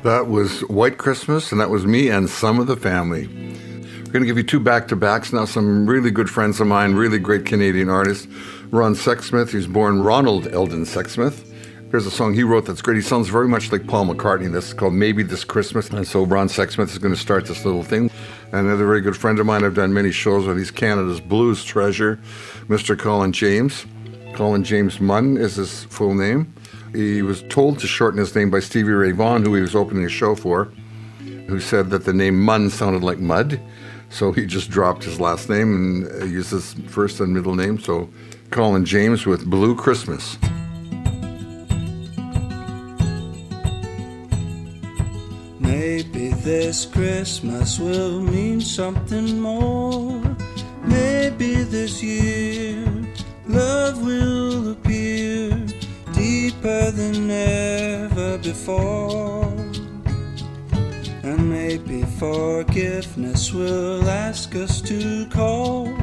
That 0.07 0.29
was 0.29 0.61
White 0.69 0.97
Christmas, 0.97 1.51
and 1.51 1.59
that 1.59 1.69
was 1.69 1.85
me 1.85 2.07
and 2.07 2.29
some 2.29 2.61
of 2.61 2.67
the 2.67 2.77
family. 2.77 3.27
We're 3.27 4.13
going 4.13 4.21
to 4.21 4.25
give 4.25 4.37
you 4.37 4.43
two 4.43 4.61
back 4.61 4.87
to 4.87 4.95
backs 4.95 5.33
now. 5.33 5.43
Some 5.43 5.85
really 5.85 6.11
good 6.11 6.29
friends 6.29 6.61
of 6.61 6.67
mine, 6.67 6.93
really 6.93 7.19
great 7.19 7.45
Canadian 7.45 7.89
artists. 7.89 8.25
Ron 8.71 8.93
Sexsmith, 8.95 9.49
he's 9.49 9.67
born 9.67 10.01
Ronald 10.01 10.47
Eldon 10.47 10.85
Sexsmith. 10.85 11.43
Here's 11.91 12.05
a 12.05 12.09
song 12.09 12.33
he 12.33 12.43
wrote 12.43 12.65
that's 12.65 12.81
great. 12.81 12.95
He 12.95 13.01
sounds 13.01 13.27
very 13.27 13.49
much 13.49 13.69
like 13.69 13.85
Paul 13.85 14.05
McCartney. 14.05 14.49
This 14.49 14.69
is 14.69 14.73
called 14.73 14.93
Maybe 14.93 15.23
This 15.23 15.43
Christmas. 15.43 15.89
And 15.89 16.07
so 16.07 16.23
Ron 16.23 16.47
Sexsmith 16.47 16.87
is 16.87 16.99
going 16.99 17.13
to 17.13 17.19
start 17.19 17.45
this 17.45 17.65
little 17.65 17.83
thing. 17.83 18.09
Another 18.53 18.85
very 18.85 19.01
good 19.01 19.17
friend 19.17 19.37
of 19.39 19.45
mine 19.45 19.65
I've 19.65 19.75
done 19.75 19.93
many 19.93 20.13
shows 20.13 20.47
with. 20.47 20.57
He's 20.57 20.71
Canada's 20.71 21.19
blues 21.19 21.65
treasure, 21.65 22.17
Mr. 22.69 22.97
Colin 22.97 23.33
James. 23.33 23.85
Colin 24.35 24.63
James 24.63 25.01
Munn 25.01 25.35
is 25.35 25.55
his 25.55 25.83
full 25.83 26.13
name. 26.13 26.53
He 26.93 27.21
was 27.21 27.43
told 27.43 27.79
to 27.79 27.87
shorten 27.87 28.19
his 28.19 28.33
name 28.35 28.49
by 28.49 28.59
Stevie 28.59 28.91
Ray 28.91 29.11
Vaughan, 29.11 29.43
who 29.43 29.55
he 29.55 29.61
was 29.61 29.75
opening 29.75 30.05
a 30.05 30.09
show 30.09 30.35
for, 30.35 30.65
who 31.47 31.59
said 31.59 31.89
that 31.89 32.05
the 32.05 32.13
name 32.13 32.43
Munn 32.43 32.69
sounded 32.69 33.03
like 33.03 33.19
mud. 33.19 33.59
So 34.09 34.31
he 34.31 34.45
just 34.45 34.69
dropped 34.69 35.03
his 35.03 35.19
last 35.19 35.49
name 35.49 35.75
and 35.75 36.21
uh, 36.21 36.25
used 36.25 36.51
his 36.51 36.73
first 36.87 37.19
and 37.19 37.33
middle 37.33 37.55
name. 37.55 37.77
So 37.79 38.09
Colin 38.51 38.85
James 38.85 39.25
with 39.25 39.45
Blue 39.45 39.75
Christmas. 39.75 40.37
Maybe 45.59 46.29
this 46.29 46.85
Christmas 46.85 47.79
will 47.79 48.21
mean 48.21 48.61
something 48.61 49.41
more. 49.41 50.21
Maybe 50.83 51.55
this 51.63 52.01
year 52.01 52.85
love 53.47 54.01
will 54.01 54.71
appear 54.71 55.56
deeper 56.67 56.91
than 56.91 57.31
ever 57.31 58.37
before. 58.39 59.45
And 61.23 61.49
maybe 61.49 62.03
forgiveness 62.19 63.53
will 63.53 64.07
ask 64.09 64.55
us 64.55 64.81
to 64.81 65.27
call 65.27 65.95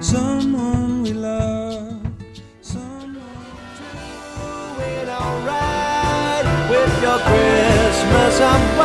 someone 0.00 1.02
we 1.02 1.12
love. 1.12 2.00
Someone 2.60 3.14
doing 4.76 5.08
alright 5.08 6.46
with 6.70 7.02
your 7.02 7.18
Christmas 7.18 8.40
I'm 8.40 8.76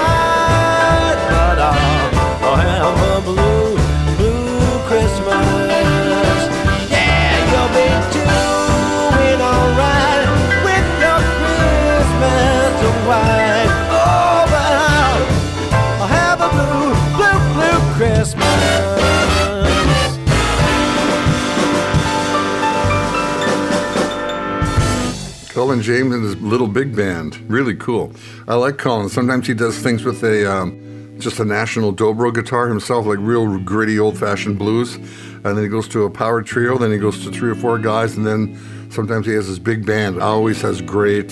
Colin 25.66 25.82
James 25.82 26.14
and 26.14 26.24
his 26.24 26.40
little 26.44 26.68
big 26.68 26.96
band. 26.96 27.40
Really 27.50 27.74
cool. 27.74 28.14
I 28.48 28.54
like 28.54 28.78
Colin. 28.78 29.10
Sometimes 29.10 29.48
he 29.48 29.56
does 29.56 29.80
things 29.80 30.04
with 30.04 30.24
a 30.24 30.48
um, 30.48 31.18
just 31.18 31.40
a 31.40 31.44
national 31.44 31.92
dobro 31.92 32.32
guitar 32.32 32.68
himself, 32.68 33.08
like 33.08 33.18
real 33.18 33.58
gritty 33.58 33.98
old 33.98 34.16
fashioned 34.16 34.60
blues. 34.60 34.94
And 34.94 35.44
then 35.44 35.64
he 35.64 35.68
goes 35.68 35.88
to 35.88 36.04
a 36.04 36.10
power 36.12 36.44
trio, 36.44 36.78
then 36.78 36.92
he 36.92 37.00
goes 37.00 37.24
to 37.24 37.32
three 37.32 37.50
or 37.50 37.56
four 37.56 37.80
guys, 37.80 38.16
and 38.16 38.28
then 38.28 38.92
sometimes 38.92 39.26
he 39.26 39.34
has 39.34 39.48
his 39.48 39.58
big 39.58 39.88
band. 39.88 40.22
Always 40.22 40.62
has 40.62 40.82
great 40.82 41.30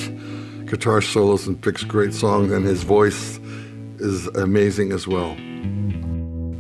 guitar 0.66 1.00
solos 1.00 1.46
and 1.46 1.62
picks 1.62 1.84
great 1.84 2.16
songs, 2.16 2.52
and 2.52 2.66
his 2.66 2.82
voice 2.82 3.40
is 4.00 4.26
amazing 4.30 4.94
as 4.94 5.08
well. 5.08 5.38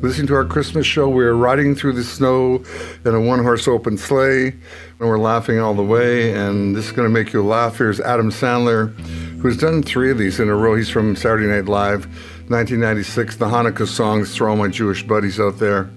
Listening 0.03 0.27
to 0.27 0.35
our 0.35 0.43
Christmas 0.43 0.85
show, 0.85 1.07
we 1.07 1.23
are 1.23 1.33
riding 1.33 1.75
through 1.75 1.93
the 1.93 2.03
snow 2.03 2.61
in 3.05 3.15
a 3.15 3.21
one 3.21 3.41
horse 3.41 3.69
open 3.69 3.97
sleigh, 3.97 4.47
and 4.47 4.99
we're 4.99 5.17
laughing 5.17 5.59
all 5.61 5.73
the 5.73 5.81
way. 5.81 6.33
And 6.33 6.75
this 6.75 6.87
is 6.87 6.91
going 6.91 7.07
to 7.07 7.13
make 7.13 7.31
you 7.31 7.41
laugh. 7.41 7.77
Here's 7.77 8.01
Adam 8.01 8.29
Sandler, 8.29 8.93
who's 9.39 9.55
done 9.55 9.81
three 9.81 10.11
of 10.11 10.17
these 10.17 10.41
in 10.41 10.49
a 10.49 10.55
row. 10.57 10.75
He's 10.75 10.89
from 10.89 11.15
Saturday 11.15 11.47
Night 11.47 11.69
Live, 11.69 12.03
1996, 12.49 13.37
the 13.37 13.45
Hanukkah 13.45 13.87
songs, 13.87 14.35
Throw 14.35 14.49
All 14.49 14.57
My 14.57 14.67
Jewish 14.67 15.03
Buddies 15.03 15.39
Out 15.39 15.59
There, 15.59 15.89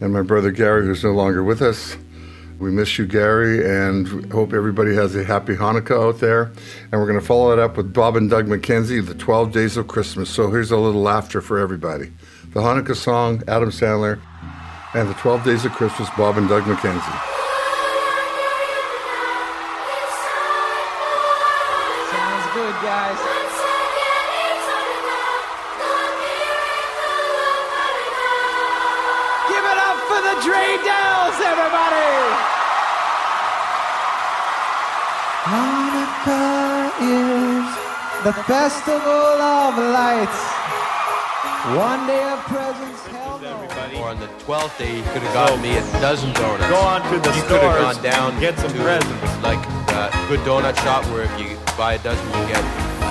and 0.00 0.12
my 0.12 0.22
brother 0.22 0.52
Gary, 0.52 0.86
who's 0.86 1.02
no 1.02 1.10
longer 1.10 1.42
with 1.42 1.60
us. 1.60 1.96
We 2.60 2.70
miss 2.70 2.98
you, 2.98 3.06
Gary, 3.06 3.68
and 3.68 4.30
hope 4.30 4.52
everybody 4.52 4.94
has 4.94 5.16
a 5.16 5.24
happy 5.24 5.56
Hanukkah 5.56 6.10
out 6.10 6.20
there. 6.20 6.52
And 6.92 7.00
we're 7.00 7.08
going 7.08 7.18
to 7.18 7.26
follow 7.26 7.52
it 7.52 7.58
up 7.58 7.76
with 7.76 7.92
Bob 7.92 8.14
and 8.14 8.30
Doug 8.30 8.46
McKenzie, 8.46 9.04
The 9.04 9.14
12 9.14 9.50
Days 9.50 9.76
of 9.76 9.88
Christmas. 9.88 10.30
So 10.30 10.50
here's 10.50 10.70
a 10.70 10.76
little 10.76 11.00
laughter 11.00 11.40
for 11.40 11.58
everybody. 11.58 12.12
The 12.52 12.58
Hanukkah 12.58 12.96
song, 12.96 13.44
Adam 13.46 13.70
Sandler, 13.70 14.18
and 14.92 15.08
The 15.08 15.14
12 15.14 15.44
Days 15.44 15.64
of 15.64 15.70
Christmas, 15.70 16.08
Bob 16.18 16.36
and 16.36 16.48
Doug 16.48 16.64
McKenzie. 16.64 16.98
Sounds 22.10 22.46
good, 22.50 22.74
guys. 22.82 23.18
Give 29.46 29.62
it 29.62 29.78
up 29.86 29.98
for 30.10 30.18
the 30.18 30.34
Dre 30.42 30.74
Dells, 30.82 31.38
everybody! 31.46 32.10
Hanukkah 35.46 36.90
is 36.98 37.70
the 38.24 38.34
festival 38.42 39.38
of 39.38 39.78
lights. 39.78 40.60
One 41.60 42.06
day 42.06 42.22
of 42.32 42.40
presents 42.44 43.06
held 43.08 43.44
Or 43.44 44.08
on 44.08 44.18
the 44.18 44.28
12th 44.48 44.78
day, 44.78 44.96
you 44.96 45.02
could 45.12 45.20
have 45.20 45.34
gotten 45.34 45.60
me 45.60 45.76
a 45.76 45.82
dozen 46.00 46.32
donuts. 46.32 46.66
Go 46.70 46.80
on 46.80 47.02
to 47.12 47.18
the 47.20 47.36
You 47.36 47.42
could 47.42 47.60
have 47.60 47.78
gone 47.78 48.02
down 48.02 48.40
get 48.40 48.58
some 48.58 48.72
to 48.72 48.78
presents. 48.78 49.42
like 49.42 49.60
a 49.92 50.08
good 50.26 50.40
donut 50.40 50.74
shop 50.78 51.04
where 51.12 51.24
if 51.24 51.38
you 51.38 51.58
buy 51.76 51.94
a 51.94 51.98
dozen, 51.98 52.26
you 52.28 52.48
get 52.48 52.64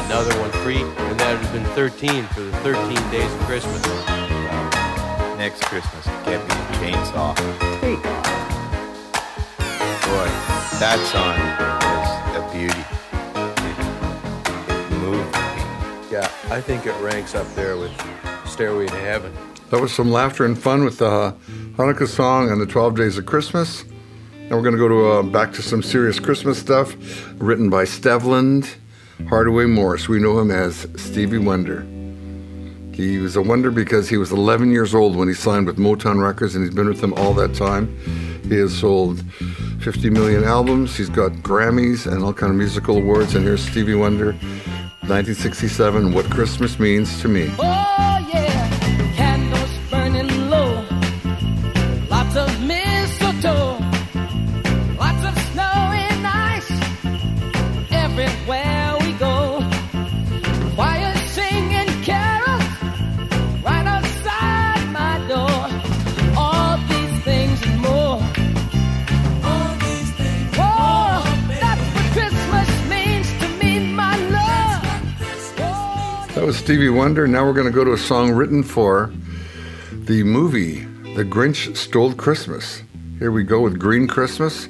another 0.06 0.34
one 0.42 0.50
free, 0.64 0.82
and 0.82 1.20
that 1.20 1.38
would 1.38 1.46
have 1.46 1.54
been 1.54 1.64
13 1.76 2.24
for 2.34 2.42
the 2.42 2.52
13 2.66 2.96
days 3.12 3.32
of 3.32 3.40
Christmas. 3.42 3.86
Next 5.38 5.62
Christmas, 5.66 6.08
get 6.26 6.42
me 6.42 6.50
a 6.50 6.74
chainsaw. 6.82 7.38
Hey. 7.80 7.98
Boy, 10.10 10.28
that 10.82 10.98
song 11.14 11.38
was 11.86 12.10
a 12.34 12.42
beauty. 12.52 12.84
It 14.74 14.90
moved 14.98 15.32
me. 15.38 16.12
Yeah, 16.12 16.28
I 16.50 16.60
think 16.60 16.88
it 16.88 17.00
ranks 17.00 17.36
up 17.36 17.46
there 17.54 17.78
with 17.78 17.94
Stairway 18.60 18.88
to 18.88 19.00
Heaven. 19.00 19.34
That 19.70 19.80
was 19.80 19.94
some 19.94 20.12
laughter 20.12 20.44
and 20.44 20.62
fun 20.62 20.84
with 20.84 20.98
the 20.98 21.34
Hanukkah 21.78 22.10
song 22.10 22.52
and 22.52 22.60
the 22.60 22.66
12 22.66 22.98
Days 22.98 23.18
of 23.18 23.26
Christmas. 23.26 23.86
And 24.34 24.52
we're 24.52 24.62
going 24.62 24.74
to 24.74 24.78
go 24.78 24.90
to 24.90 25.06
uh, 25.06 25.24
back 25.24 25.54
to 25.54 25.62
some 25.62 25.82
serious 25.82 26.20
Christmas 26.20 26.60
stuff, 26.60 26.94
written 27.38 27.70
by 27.70 27.86
Stevland 27.86 28.76
Hardaway 29.30 29.66
Morris. 29.66 30.10
We 30.10 30.20
know 30.20 30.38
him 30.40 30.52
as 30.52 30.90
Stevie 30.98 31.38
Wonder. 31.38 31.88
He 32.94 33.20
was 33.20 33.38
a 33.38 33.42
wonder 33.42 33.72
because 33.72 34.10
he 34.10 34.18
was 34.18 34.34
11 34.34 34.74
years 34.74 34.94
old 34.94 35.16
when 35.16 35.30
he 35.30 35.34
signed 35.34 35.66
with 35.66 35.78
Motown 35.78 36.22
Records, 36.22 36.54
and 36.54 36.66
he's 36.66 36.76
been 36.76 36.90
with 36.90 37.00
them 37.00 37.14
all 37.14 37.34
that 37.36 37.56
time. 37.56 37.98
He 38.50 38.58
has 38.58 38.78
sold 38.78 39.24
50 39.84 40.10
million 40.10 40.44
albums. 40.44 40.98
He's 40.98 41.08
got 41.08 41.32
Grammys 41.32 42.12
and 42.12 42.22
all 42.22 42.34
kind 42.34 42.50
of 42.50 42.58
musical 42.58 42.98
awards. 42.98 43.36
And 43.36 43.46
here's 43.46 43.66
Stevie 43.66 43.96
Wonder, 43.96 44.34
1967. 45.08 46.12
What 46.12 46.30
Christmas 46.30 46.78
means 46.78 47.22
to 47.22 47.30
me. 47.30 47.50
Oh 47.58 48.19
Stevie 76.70 76.90
Wonder. 76.90 77.26
Now 77.26 77.48
we're 77.48 77.54
going 77.54 77.66
to 77.66 77.74
go 77.74 77.84
to 77.84 77.94
a 77.94 77.98
song 77.98 78.30
written 78.32 78.62
for 78.62 79.12
the 79.92 80.22
movie 80.22 80.82
The 81.16 81.26
Grinch 81.26 81.76
Stole 81.76 82.14
Christmas. 82.14 82.84
Here 83.18 83.32
we 83.32 83.42
go 83.42 83.60
with 83.62 83.80
Green 83.80 84.08
Christmas 84.08 84.68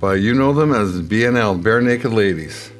by 0.00 0.16
you 0.16 0.34
know 0.34 0.52
them 0.52 0.74
as 0.74 1.00
BNL, 1.00 1.62
Barenaked 1.62 2.12
Ladies. 2.12 2.70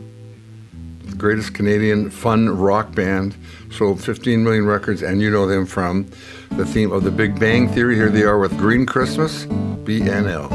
The 1.05 1.17
greatest 1.17 1.55
Canadian 1.55 2.11
fun 2.11 2.51
rock 2.51 2.95
band, 2.95 3.35
sold 3.71 4.05
15 4.05 4.45
million 4.45 4.67
records, 4.67 5.01
and 5.01 5.23
you 5.23 5.31
know 5.31 5.47
them 5.47 5.65
from 5.65 6.11
the 6.51 6.67
theme 6.67 6.93
of 6.93 7.03
The 7.03 7.11
Big 7.11 7.41
Bang 7.41 7.67
Theory. 7.67 7.97
Here 7.97 8.11
they 8.11 8.25
are 8.25 8.39
with 8.39 8.55
Green 8.59 8.85
Christmas, 8.85 9.47
BNL. 9.47 10.51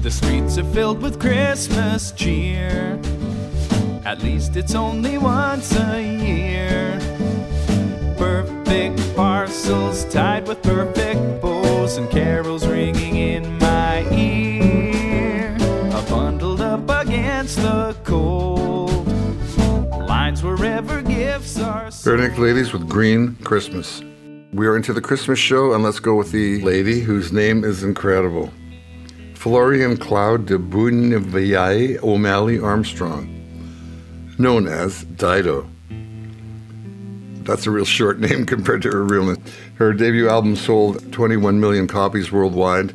The 0.00 0.10
streets 0.12 0.58
are 0.58 0.72
filled 0.72 1.02
with 1.02 1.18
Christmas 1.18 2.12
cheer. 2.12 3.00
At 4.08 4.22
least 4.22 4.56
it's 4.56 4.74
only 4.74 5.18
once 5.18 5.76
a 5.76 6.00
year. 6.00 6.98
Perfect 8.16 8.98
parcels 9.14 10.06
tied 10.06 10.48
with 10.48 10.62
perfect 10.62 11.42
bows 11.42 11.98
and 11.98 12.08
carols 12.10 12.66
ringing 12.66 13.16
in 13.16 13.58
my 13.58 14.08
ear. 14.10 15.54
I 15.60 16.02
bundled 16.08 16.62
up 16.62 16.88
against 16.88 17.56
the 17.56 17.94
cold. 18.04 19.06
Lines 20.08 20.42
wherever 20.42 21.02
gifts 21.02 21.60
are 21.60 21.90
Bare 22.02 22.34
Ladies 22.38 22.72
with 22.72 22.88
Green 22.88 23.36
Christmas. 23.44 24.02
We 24.54 24.66
are 24.66 24.74
into 24.74 24.94
the 24.94 25.02
Christmas 25.02 25.38
show, 25.38 25.74
and 25.74 25.84
let's 25.84 26.00
go 26.00 26.14
with 26.14 26.32
the 26.32 26.62
lady 26.62 27.00
whose 27.00 27.30
name 27.30 27.62
is 27.62 27.82
incredible. 27.82 28.50
Florian 29.34 29.98
Cloud 29.98 30.46
de 30.46 30.58
Bounevialle 30.58 32.02
O'Malley 32.02 32.58
Armstrong, 32.58 33.37
known 34.38 34.66
as 34.66 35.04
Dido. 35.04 35.68
That's 37.48 37.66
a 37.66 37.70
real 37.70 37.84
short 37.84 38.20
name 38.20 38.44
compared 38.44 38.82
to 38.82 38.90
her 38.90 39.04
real 39.04 39.24
name. 39.24 39.42
Her 39.76 39.92
debut 39.92 40.28
album 40.28 40.56
sold 40.56 41.12
21 41.12 41.60
million 41.60 41.86
copies 41.86 42.30
worldwide. 42.30 42.94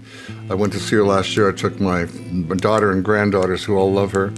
I 0.50 0.54
went 0.54 0.74
to 0.74 0.80
see 0.80 0.96
her 0.96 1.04
last 1.04 1.36
year. 1.36 1.50
I 1.50 1.54
took 1.54 1.80
my 1.80 2.06
daughter 2.58 2.92
and 2.92 3.04
granddaughters, 3.04 3.64
who 3.64 3.78
all 3.78 3.92
love 3.92 4.12
her, 4.12 4.34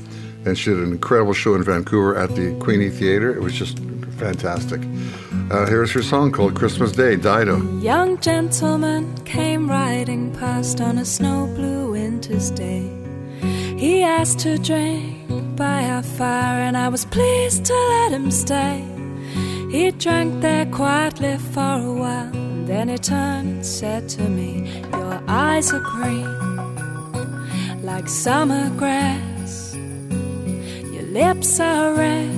and 0.45 0.57
she 0.57 0.69
did 0.69 0.79
an 0.79 0.91
incredible 0.91 1.33
show 1.33 1.55
in 1.55 1.63
Vancouver 1.63 2.15
at 2.15 2.35
the 2.35 2.57
Queenie 2.59 2.89
Theater. 2.89 3.35
It 3.35 3.41
was 3.41 3.53
just 3.53 3.79
fantastic. 4.17 4.81
Uh, 5.51 5.65
here's 5.67 5.91
her 5.91 6.01
song 6.01 6.31
called 6.31 6.55
Christmas 6.55 6.91
Day, 6.91 7.15
Dido. 7.15 7.61
Young 7.79 8.19
gentleman 8.19 9.15
came 9.25 9.69
riding 9.69 10.33
past 10.35 10.81
on 10.81 10.97
a 10.97 11.05
snow 11.05 11.47
blue 11.55 11.91
winter's 11.91 12.51
day. 12.51 13.04
He 13.77 14.03
asked 14.03 14.39
to 14.39 14.57
drink 14.57 15.57
by 15.57 15.83
our 15.83 16.01
fire, 16.01 16.61
and 16.61 16.77
I 16.77 16.87
was 16.87 17.03
pleased 17.03 17.65
to 17.65 17.73
let 17.73 18.13
him 18.13 18.31
stay. 18.31 18.81
He 19.69 19.91
drank 19.91 20.41
there 20.41 20.65
quietly 20.67 21.37
for 21.37 21.79
a 21.81 21.93
while, 21.93 22.31
then 22.65 22.87
he 22.87 22.97
turned 22.97 23.49
and 23.49 23.65
said 23.65 24.07
to 24.09 24.21
me, 24.21 24.81
Your 24.93 25.21
eyes 25.27 25.73
are 25.73 25.81
green, 25.81 26.31
like 27.83 28.07
summer 28.07 28.69
grass. 28.77 29.75
Your 29.75 31.07
lips 31.11 31.59
are 31.59 31.93
red, 31.93 32.31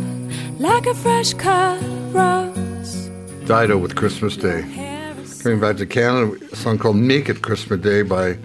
like 0.60 0.88
a 0.88 0.96
fresh 0.96 1.36
cut 1.36 1.80
rose. 2.14 3.10
Dido 3.46 3.78
with 3.78 3.96
Christmas 3.96 4.36
Day. 4.36 4.64
Coming 5.44 5.60
back 5.60 5.78
to 5.78 5.86
Canada, 5.86 6.36
a 6.52 6.56
song 6.56 6.80
called 6.80 6.96
Make 6.96 7.30
It 7.30 7.44
Christmas 7.44 7.80
Day 7.80 8.02
by 8.02 8.40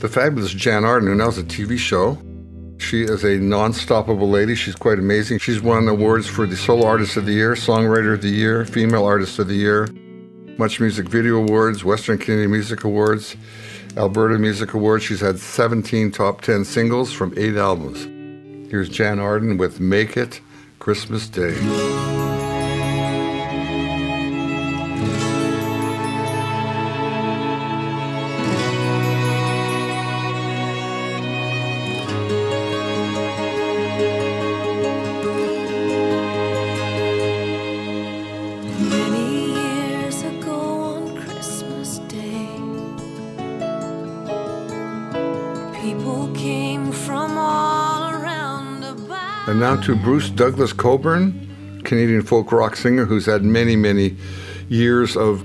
the 0.00 0.08
fabulous 0.08 0.52
Jann 0.52 0.84
Arden, 0.84 1.08
who 1.08 1.14
now 1.14 1.26
has 1.26 1.38
a 1.38 1.42
TV 1.42 1.78
show. 1.78 2.18
She 2.78 3.02
is 3.02 3.22
a 3.22 3.36
non-stoppable 3.36 4.30
lady. 4.30 4.54
She's 4.54 4.74
quite 4.74 4.98
amazing. 4.98 5.38
She's 5.38 5.60
won 5.60 5.86
awards 5.86 6.26
for 6.26 6.46
the 6.46 6.56
Solo 6.56 6.86
Artist 6.86 7.18
of 7.18 7.26
the 7.26 7.34
Year, 7.34 7.52
Songwriter 7.52 8.14
of 8.14 8.22
the 8.22 8.30
Year, 8.30 8.64
Female 8.64 9.04
Artist 9.04 9.38
of 9.38 9.48
the 9.48 9.54
Year, 9.54 9.86
Much 10.56 10.80
Music 10.80 11.08
Video 11.08 11.36
Awards, 11.36 11.84
Western 11.84 12.16
Canadian 12.16 12.50
Music 12.50 12.84
Awards, 12.84 13.36
Alberta 13.98 14.38
Music 14.38 14.72
Awards. 14.72 15.04
She's 15.04 15.20
had 15.20 15.38
17 15.38 16.10
top 16.10 16.40
10 16.40 16.64
singles 16.64 17.12
from 17.12 17.34
eight 17.36 17.56
albums. 17.56 18.04
Here's 18.70 18.88
Jann 18.88 19.18
Arden 19.18 19.58
with 19.58 19.80
Make 19.80 20.16
It 20.16 20.40
Christmas 20.78 21.28
Day. 21.28 22.09
To 49.84 49.96
Bruce 49.96 50.28
Douglas 50.28 50.74
Cockburn, 50.74 51.80
Canadian 51.84 52.20
folk 52.20 52.52
rock 52.52 52.76
singer 52.76 53.06
who's 53.06 53.24
had 53.24 53.42
many, 53.42 53.76
many 53.76 54.14
years 54.68 55.16
of 55.16 55.44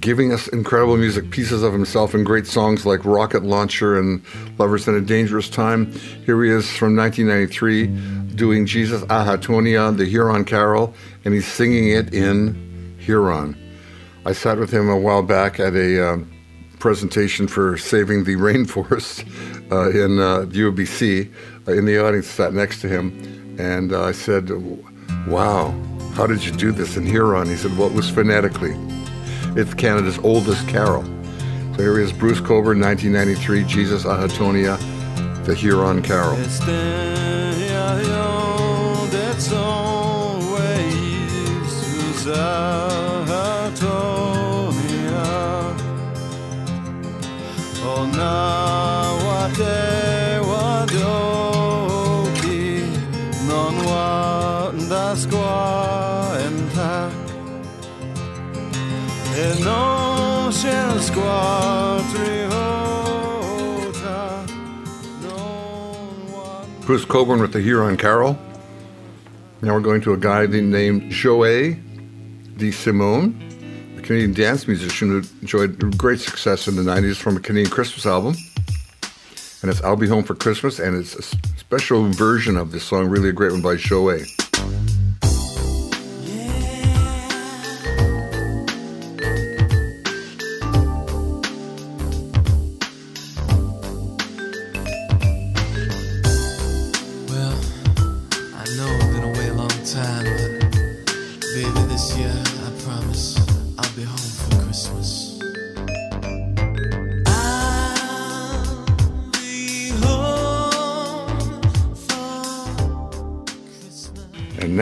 giving 0.00 0.32
us 0.32 0.48
incredible 0.48 0.96
music, 0.96 1.30
pieces 1.30 1.62
of 1.62 1.72
himself, 1.72 2.14
and 2.14 2.26
great 2.26 2.48
songs 2.48 2.84
like 2.84 3.04
Rocket 3.04 3.44
Launcher 3.44 3.96
and 3.96 4.22
Lovers 4.58 4.88
in 4.88 4.96
a 4.96 5.00
Dangerous 5.00 5.48
Time. 5.48 5.92
Here 6.26 6.42
he 6.42 6.50
is 6.50 6.68
from 6.68 6.96
1993 6.96 7.86
doing 8.34 8.66
Jesus 8.66 9.02
Ahatonhia, 9.02 9.96
the 9.96 10.04
Huron 10.04 10.44
Carol, 10.44 10.92
and 11.24 11.32
he's 11.32 11.46
singing 11.46 11.90
it 11.90 12.12
in 12.12 12.96
Huron. 12.98 13.56
I 14.26 14.32
sat 14.32 14.58
with 14.58 14.72
him 14.72 14.88
a 14.88 14.98
while 14.98 15.22
back 15.22 15.60
at 15.60 15.74
a 15.74 16.12
um, 16.12 16.32
presentation 16.80 17.46
for 17.46 17.78
saving 17.78 18.24
the 18.24 18.34
rainforest 18.34 19.22
uh, 19.72 19.90
in 19.90 20.18
uh, 20.18 20.46
UBC. 20.50 21.32
Uh, 21.66 21.72
in 21.72 21.84
the 21.84 22.04
audience, 22.04 22.26
sat 22.26 22.52
next 22.52 22.80
to 22.80 22.88
him, 22.88 23.12
and 23.58 23.92
I 23.94 24.12
said, 24.12 24.50
"Wow, 25.28 25.74
how 26.14 26.26
did 26.26 26.44
you 26.44 26.52
do 26.52 26.72
this 26.72 26.96
in 26.96 27.06
Huron?" 27.06 27.46
He 27.46 27.56
said, 27.56 27.76
"Well, 27.78 27.88
it 27.88 27.94
was 27.94 28.10
phonetically. 28.10 28.74
It's 29.54 29.74
Canada's 29.74 30.18
oldest 30.18 30.66
carol." 30.68 31.04
So 31.76 31.82
here 31.82 31.98
is 32.00 32.12
Bruce 32.12 32.40
Cockburn, 32.40 32.80
1993, 32.80 33.64
Jesus 33.64 34.04
Ahatonhia, 34.04 34.76
the 35.44 35.54
Huron 35.54 36.02
Carol. 36.02 36.36
Bruce 66.92 67.06
Cockburn 67.06 67.40
with 67.40 67.54
the 67.54 67.60
Huron 67.62 67.96
Carol. 67.96 68.38
Now 69.62 69.72
we're 69.72 69.80
going 69.80 70.02
to 70.02 70.12
a 70.12 70.18
guy 70.18 70.44
named 70.44 71.10
Joey 71.10 71.78
de 72.58 72.70
Simone, 72.70 73.96
a 73.96 74.02
Canadian 74.02 74.34
dance 74.34 74.68
musician 74.68 75.08
who 75.08 75.22
enjoyed 75.40 75.96
great 75.96 76.20
success 76.20 76.68
in 76.68 76.76
the 76.76 76.82
90s 76.82 77.16
from 77.16 77.38
a 77.38 77.40
Canadian 77.40 77.70
Christmas 77.70 78.04
album. 78.04 78.34
And 79.62 79.70
it's 79.70 79.82
I'll 79.82 79.96
Be 79.96 80.06
Home 80.06 80.22
for 80.22 80.34
Christmas, 80.34 80.78
and 80.78 80.94
it's 80.94 81.14
a 81.14 81.22
special 81.22 82.10
version 82.10 82.58
of 82.58 82.72
this 82.72 82.84
song, 82.84 83.06
really 83.06 83.30
a 83.30 83.32
great 83.32 83.52
one 83.52 83.62
by 83.62 83.76
Joey. 83.76 84.24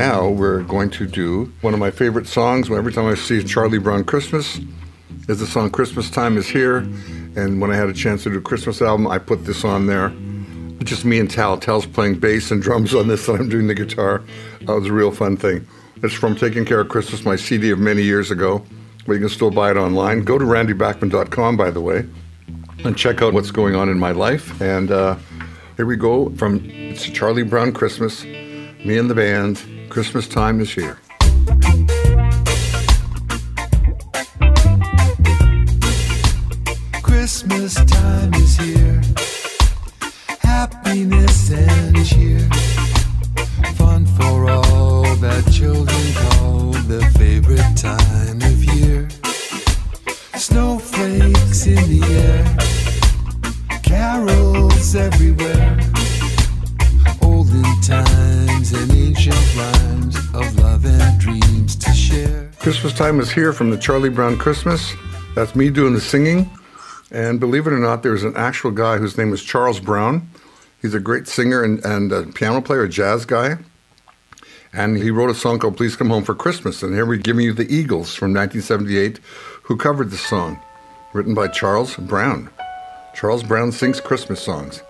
Now 0.01 0.31
we're 0.31 0.63
going 0.63 0.89
to 0.93 1.07
do 1.07 1.53
one 1.61 1.75
of 1.75 1.79
my 1.79 1.91
favorite 1.91 2.27
songs. 2.27 2.71
Every 2.71 2.91
time 2.91 3.05
I 3.05 3.15
see 3.15 3.45
Charlie 3.45 3.77
Brown 3.77 4.03
Christmas, 4.05 4.59
is 5.29 5.41
the 5.41 5.47
song 5.47 5.69
"Christmas 5.69 6.09
Time 6.09 6.39
Is 6.39 6.49
Here." 6.49 6.79
And 7.37 7.61
when 7.61 7.71
I 7.71 7.77
had 7.77 7.91
a 7.91 7.93
chance 7.93 8.23
to 8.23 8.31
do 8.31 8.39
a 8.39 8.41
Christmas 8.41 8.81
album, 8.81 9.07
I 9.07 9.19
put 9.19 9.45
this 9.45 9.63
on 9.63 9.89
there. 9.89 10.09
Just 10.83 11.05
me 11.05 11.21
and 11.21 11.31
Tal. 11.31 11.59
Tal's 11.59 11.85
playing 11.85 12.19
bass 12.19 12.51
and 12.51 12.63
drums 12.63 12.95
on 12.95 13.09
this, 13.09 13.29
and 13.29 13.41
I'm 13.41 13.51
doing 13.51 13.67
the 13.67 13.75
guitar. 13.75 14.23
That 14.61 14.73
was 14.73 14.87
a 14.87 14.93
real 14.95 15.11
fun 15.11 15.37
thing. 15.37 15.67
It's 16.03 16.15
from 16.15 16.35
Taking 16.35 16.65
Care 16.65 16.81
of 16.81 16.89
Christmas, 16.89 17.27
my 17.27 17.37
CD 17.37 17.71
of 17.71 17.79
many 17.79 18.01
years 18.01 18.31
ago. 18.31 18.65
But 19.07 19.13
you 19.13 19.19
can 19.19 19.29
still 19.29 19.51
buy 19.51 19.71
it 19.71 19.77
online. 19.77 20.23
Go 20.23 20.39
to 20.39 20.47
randybachman.com, 20.47 21.59
by 21.59 21.71
the 21.71 21.83
way, 21.83 22.07
and 22.87 22.97
check 22.97 23.21
out 23.21 23.35
what's 23.35 23.51
going 23.51 23.75
on 23.75 23.91
in 23.91 23.99
my 23.99 24.13
life. 24.13 24.63
And 24.63 24.91
uh, 24.91 25.17
here 25.77 25.85
we 25.85 25.97
go 25.97 26.31
from 26.37 26.65
it's 26.71 27.05
Charlie 27.05 27.43
Brown 27.43 27.75
Christmas. 27.75 28.25
Me 28.25 28.97
and 28.97 29.11
the 29.11 29.15
band. 29.15 29.63
Christmas 29.91 30.29
time 30.29 30.61
is 30.61 30.73
here. 30.73 30.97
Christmas 37.03 37.75
time 37.75 38.33
is 38.35 38.57
here. 38.57 39.03
Happiness 40.39 41.51
and 41.51 42.07
cheer. 42.07 42.49
Fun 43.75 44.07
for 44.07 44.49
all 44.49 45.17
that 45.17 45.51
children 45.53 46.15
call 46.15 46.71
their 46.87 47.11
favorite 47.11 47.77
time 47.77 48.41
of 48.43 48.65
year. 48.65 49.09
Snowflakes 50.37 51.67
in 51.67 51.75
the 51.75 52.03
air. 52.15 53.81
Carols 53.83 54.95
everywhere. 54.95 55.80
Christmas 62.61 62.93
time 62.93 63.19
is 63.19 63.31
here 63.31 63.53
from 63.53 63.71
the 63.71 63.77
Charlie 63.77 64.11
Brown 64.11 64.39
Christmas. 64.39 64.95
That's 65.35 65.57
me 65.57 65.71
doing 65.71 65.93
the 65.93 66.01
singing. 66.01 66.49
And 67.11 67.41
believe 67.41 67.67
it 67.67 67.73
or 67.73 67.81
not, 67.81 68.05
there's 68.05 68.23
an 68.23 68.37
actual 68.37 68.71
guy 68.71 68.99
whose 68.99 69.19
name 69.19 69.33
is 69.33 69.43
Charles 69.43 69.81
Brown. 69.81 70.31
He's 70.81 70.95
a 70.95 71.01
great 71.01 71.27
singer 71.27 71.65
and, 71.65 71.85
and 71.85 72.13
a 72.13 72.23
piano 72.27 72.61
player, 72.61 72.85
a 72.85 72.89
jazz 72.89 73.25
guy. 73.25 73.59
And 74.73 74.97
he 74.97 75.11
wrote 75.11 75.31
a 75.31 75.35
song 75.35 75.59
called 75.59 75.77
Please 75.77 75.97
Come 75.97 76.11
Home 76.11 76.23
for 76.23 76.37
Christmas. 76.37 76.85
And 76.85 76.95
here 76.95 77.07
we're 77.07 77.17
giving 77.17 77.45
you 77.45 77.53
the 77.53 77.73
Eagles 77.75 78.15
from 78.15 78.33
1978, 78.33 79.19
who 79.65 79.77
covered 79.77 80.11
the 80.11 80.17
song, 80.17 80.61
written 81.13 81.35
by 81.35 81.49
Charles 81.49 81.97
Brown. 81.97 82.49
Charles 83.15 83.43
Brown 83.43 83.73
sings 83.73 84.01
Christmas 84.01 84.41
songs. 84.41 84.81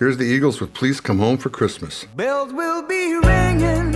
Here's 0.00 0.16
the 0.16 0.24
Eagles 0.24 0.62
with 0.62 0.72
Please 0.72 0.98
Come 0.98 1.18
Home 1.18 1.36
for 1.36 1.50
Christmas. 1.50 2.06
Bells 2.16 2.54
will 2.54 2.80
be 2.80 3.16
ringing. 3.16 3.92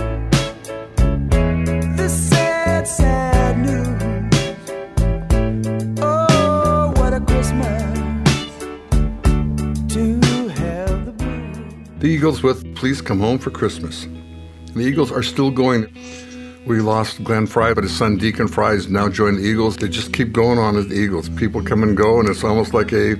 This 1.95 2.29
sad, 2.29 2.87
sad 2.87 3.57
news. 3.57 4.03
Oh, 5.99 6.93
what 6.97 7.11
a 7.11 7.19
Christmas 7.21 7.81
to 9.95 10.21
have 10.49 11.05
the 11.07 11.11
blues. 11.11 11.87
The 11.97 12.07
Eagles 12.07 12.43
with 12.43 12.75
Please 12.75 13.01
Come 13.01 13.19
Home 13.21 13.39
for 13.39 13.49
Christmas. 13.49 14.07
The 14.75 14.81
Eagles 14.81 15.11
are 15.11 15.23
still 15.23 15.49
going. 15.49 15.91
We 16.67 16.81
lost 16.81 17.23
Glenn 17.23 17.47
Frey, 17.47 17.73
but 17.73 17.83
his 17.83 17.97
son 17.97 18.17
Deacon 18.17 18.47
Frey 18.47 18.75
has 18.75 18.87
now 18.89 19.09
joined 19.09 19.39
the 19.39 19.43
Eagles. 19.43 19.77
They 19.77 19.87
just 19.87 20.13
keep 20.13 20.33
going 20.33 20.59
on 20.59 20.77
as 20.77 20.87
the 20.87 20.93
Eagles. 20.93 21.29
People 21.29 21.63
come 21.63 21.81
and 21.81 21.97
go, 21.97 22.19
and 22.19 22.29
it's 22.29 22.43
almost 22.43 22.75
like 22.75 22.93
a, 22.93 23.19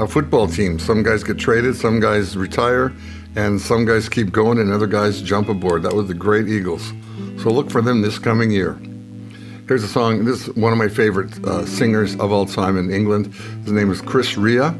a 0.00 0.08
football 0.08 0.48
team. 0.48 0.78
Some 0.78 1.02
guys 1.02 1.22
get 1.22 1.38
traded, 1.38 1.76
some 1.76 2.00
guys 2.00 2.36
retire, 2.36 2.92
and 3.36 3.60
some 3.60 3.84
guys 3.84 4.08
keep 4.08 4.32
going, 4.32 4.58
and 4.58 4.72
other 4.72 4.86
guys 4.86 5.20
jump 5.20 5.48
aboard. 5.48 5.82
That 5.82 5.94
was 5.94 6.08
the 6.08 6.14
great 6.14 6.48
Eagles. 6.48 6.92
So 7.42 7.50
look 7.50 7.70
for 7.70 7.82
them 7.82 8.00
this 8.00 8.18
coming 8.18 8.50
year. 8.50 8.80
Here's 9.68 9.84
a 9.84 9.88
song. 9.88 10.24
This 10.24 10.48
is 10.48 10.56
one 10.56 10.72
of 10.72 10.78
my 10.78 10.88
favorite 10.88 11.32
uh, 11.44 11.66
singers 11.66 12.14
of 12.16 12.32
all 12.32 12.46
time 12.46 12.78
in 12.78 12.90
England. 12.90 13.34
His 13.64 13.72
name 13.72 13.90
is 13.90 14.00
Chris 14.00 14.36
Rea. 14.38 14.70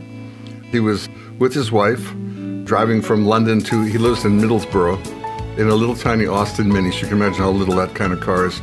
He 0.70 0.80
was 0.80 1.08
with 1.38 1.52
his 1.52 1.70
wife 1.70 2.02
driving 2.64 3.02
from 3.02 3.26
London 3.26 3.60
to, 3.60 3.84
he 3.84 3.98
lives 3.98 4.24
in 4.24 4.40
Middlesbrough, 4.40 5.58
in 5.58 5.68
a 5.68 5.74
little 5.74 5.96
tiny 5.96 6.26
Austin 6.26 6.72
Mini. 6.72 6.90
So 6.92 6.98
you 6.98 7.06
can 7.08 7.18
imagine 7.18 7.42
how 7.42 7.50
little 7.50 7.74
that 7.76 7.94
kind 7.94 8.12
of 8.12 8.20
car 8.20 8.46
is. 8.46 8.54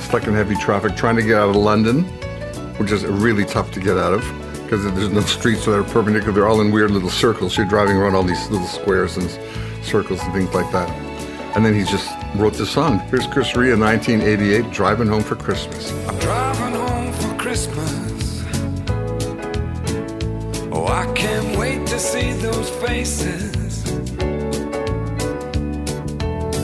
Stuck 0.00 0.26
in 0.26 0.34
heavy 0.34 0.56
traffic, 0.56 0.96
trying 0.96 1.16
to 1.16 1.22
get 1.22 1.38
out 1.38 1.48
of 1.48 1.56
London, 1.56 2.04
which 2.76 2.92
is 2.92 3.04
really 3.06 3.46
tough 3.46 3.72
to 3.72 3.80
get 3.80 3.96
out 3.96 4.12
of. 4.12 4.43
Because 4.76 4.92
there's 4.94 5.12
no 5.12 5.20
streets 5.20 5.64
that 5.66 5.78
are 5.78 5.84
perpendicular. 5.84 6.32
They're 6.32 6.48
all 6.48 6.60
in 6.60 6.72
weird 6.72 6.90
little 6.90 7.10
circles. 7.10 7.56
You're 7.56 7.66
driving 7.66 7.96
around 7.96 8.14
all 8.16 8.24
these 8.24 8.50
little 8.50 8.66
squares 8.66 9.16
and 9.16 9.30
circles 9.84 10.20
and 10.20 10.32
things 10.32 10.52
like 10.52 10.70
that. 10.72 10.90
And 11.54 11.64
then 11.64 11.74
he 11.74 11.84
just 11.84 12.10
wrote 12.34 12.54
this 12.54 12.70
song. 12.70 12.98
Here's 13.10 13.26
Chris 13.28 13.54
Rea 13.54 13.72
in 13.72 13.80
1988, 13.80 14.72
Driving 14.72 15.06
Home 15.06 15.22
for 15.22 15.36
Christmas. 15.36 15.92
I'm 16.08 16.18
driving 16.18 16.74
home 16.74 17.12
for 17.12 17.36
Christmas. 17.38 18.42
Oh, 20.72 20.86
I 20.88 21.12
can't 21.14 21.56
wait 21.56 21.86
to 21.86 21.98
see 21.98 22.32
those 22.32 22.68
faces. 22.70 23.88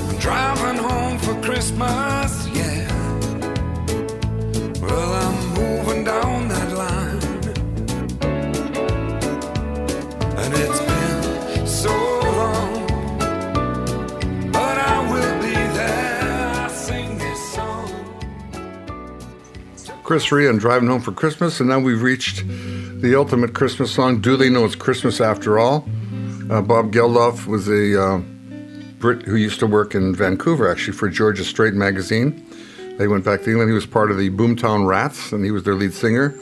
I'm 0.09 0.17
driving 0.19 0.83
home 0.83 1.19
for 1.19 1.41
Christmas, 1.43 2.40
Chris 20.11 20.33
Rea 20.33 20.49
and 20.49 20.59
Driving 20.59 20.89
Home 20.89 21.01
for 21.01 21.13
Christmas, 21.13 21.61
and 21.61 21.69
now 21.69 21.79
we've 21.79 22.03
reached 22.03 22.43
the 23.01 23.15
ultimate 23.17 23.55
Christmas 23.55 23.93
song. 23.93 24.21
Do 24.21 24.37
they 24.37 24.51
know 24.51 24.65
it's 24.65 24.75
Christmas 24.75 25.21
after 25.21 25.57
all? 25.57 25.89
Uh, 26.51 26.61
Bob 26.61 26.93
Geldof 26.93 27.47
was 27.47 27.69
a 27.69 28.03
uh, 28.03 28.19
Brit 28.99 29.23
who 29.23 29.37
used 29.37 29.61
to 29.61 29.69
work 29.69 29.95
in 29.95 30.13
Vancouver, 30.13 30.69
actually, 30.69 30.95
for 30.95 31.09
Georgia 31.09 31.45
Straight 31.45 31.75
magazine. 31.75 32.45
They 32.99 33.07
went 33.07 33.25
back 33.25 33.43
to 33.43 33.51
England. 33.51 33.71
He 33.71 33.73
was 33.73 33.87
part 33.87 34.11
of 34.11 34.19
the 34.19 34.31
Boomtown 34.31 34.85
Rats, 34.89 35.31
and 35.31 35.45
he 35.45 35.53
was 35.53 35.63
their 35.63 35.77
lead 35.77 35.95
singer. 35.95 36.37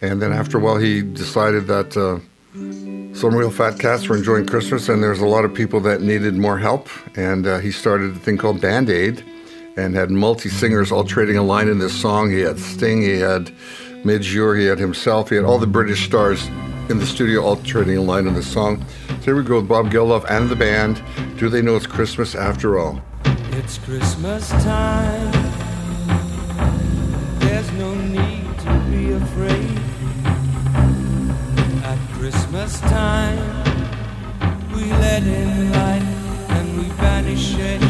And 0.00 0.22
then 0.22 0.32
after 0.32 0.56
a 0.56 0.60
while, 0.62 0.78
he 0.78 1.02
decided 1.02 1.66
that 1.66 1.94
uh, 1.98 2.20
some 3.14 3.34
real 3.34 3.50
fat 3.50 3.78
cats 3.78 4.08
were 4.08 4.16
enjoying 4.16 4.46
Christmas, 4.46 4.88
and 4.88 5.02
there's 5.02 5.20
a 5.20 5.26
lot 5.26 5.44
of 5.44 5.52
people 5.52 5.80
that 5.80 6.00
needed 6.00 6.36
more 6.36 6.56
help. 6.56 6.88
And 7.18 7.46
uh, 7.46 7.58
he 7.58 7.70
started 7.70 8.16
a 8.16 8.18
thing 8.18 8.38
called 8.38 8.62
Band 8.62 8.88
Aid 8.88 9.22
and 9.76 9.94
had 9.94 10.10
multi 10.10 10.48
singers 10.48 10.92
all 10.92 11.04
trading 11.04 11.36
a 11.36 11.42
line 11.42 11.68
in 11.68 11.78
this 11.78 11.98
song. 11.98 12.30
He 12.30 12.40
had 12.40 12.58
Sting, 12.58 13.02
he 13.02 13.18
had 13.18 13.52
Midge 14.04 14.28
he 14.28 14.64
had 14.64 14.78
himself, 14.78 15.30
he 15.30 15.36
had 15.36 15.44
all 15.44 15.58
the 15.58 15.66
British 15.66 16.06
stars 16.06 16.46
in 16.88 16.98
the 16.98 17.06
studio 17.06 17.42
all 17.42 17.56
trading 17.56 17.96
a 17.98 18.02
line 18.02 18.26
in 18.26 18.34
this 18.34 18.50
song. 18.50 18.84
So 19.08 19.14
here 19.26 19.36
we 19.36 19.42
go 19.42 19.56
with 19.60 19.68
Bob 19.68 19.90
Geldof 19.90 20.24
and 20.28 20.48
the 20.48 20.56
band. 20.56 21.02
Do 21.38 21.48
they 21.48 21.62
know 21.62 21.76
it's 21.76 21.86
Christmas 21.86 22.34
after 22.34 22.78
all? 22.78 23.00
It's 23.52 23.78
Christmas 23.78 24.48
time. 24.48 25.30
There's 27.40 27.70
no 27.72 27.94
need 27.94 28.58
to 28.60 28.84
be 28.90 29.12
afraid. 29.12 29.78
At 31.84 31.98
Christmas 32.14 32.80
time, 32.80 33.38
we 34.74 34.90
let 34.92 35.22
in 35.22 35.72
light 35.72 36.02
and 36.48 36.78
we 36.78 36.88
banish 36.94 37.54
shade. 37.54 37.89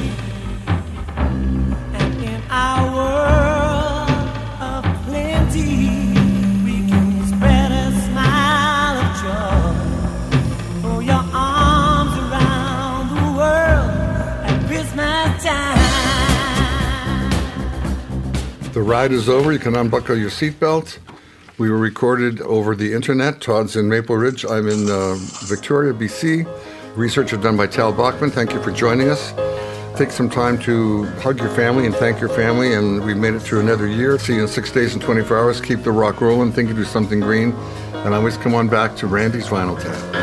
The 18.80 18.86
ride 18.86 19.12
is 19.12 19.28
over. 19.28 19.52
You 19.52 19.58
can 19.58 19.76
unbuckle 19.76 20.16
your 20.16 20.30
seatbelt. 20.30 21.00
We 21.58 21.68
were 21.68 21.76
recorded 21.76 22.40
over 22.40 22.74
the 22.74 22.94
internet. 22.94 23.42
Todd's 23.42 23.76
in 23.76 23.90
Maple 23.90 24.16
Ridge. 24.16 24.46
I'm 24.46 24.66
in 24.68 24.88
uh, 24.88 25.16
Victoria, 25.42 25.92
BC. 25.92 26.48
Research 26.96 27.34
is 27.34 27.40
done 27.40 27.58
by 27.58 27.66
Tal 27.66 27.92
Bachman. 27.92 28.30
Thank 28.30 28.54
you 28.54 28.62
for 28.62 28.72
joining 28.72 29.10
us. 29.10 29.34
Take 29.98 30.10
some 30.10 30.30
time 30.30 30.58
to 30.60 31.04
hug 31.20 31.40
your 31.40 31.50
family 31.50 31.84
and 31.84 31.94
thank 31.94 32.20
your 32.20 32.30
family. 32.30 32.72
And 32.72 33.04
we've 33.04 33.18
made 33.18 33.34
it 33.34 33.40
through 33.40 33.60
another 33.60 33.86
year. 33.86 34.18
See 34.18 34.36
you 34.36 34.40
in 34.40 34.48
six 34.48 34.72
days 34.72 34.94
and 34.94 35.02
24 35.02 35.38
hours. 35.38 35.60
Keep 35.60 35.82
the 35.82 35.92
rock 35.92 36.22
rolling. 36.22 36.50
Think 36.50 36.70
you 36.70 36.74
do 36.74 36.84
something 36.84 37.20
green. 37.20 37.52
And 37.92 38.14
always 38.14 38.38
come 38.38 38.54
on 38.54 38.68
back 38.68 38.96
to 38.96 39.06
Randy's 39.06 39.48
Vinyl 39.48 39.78
Tap. 39.78 40.19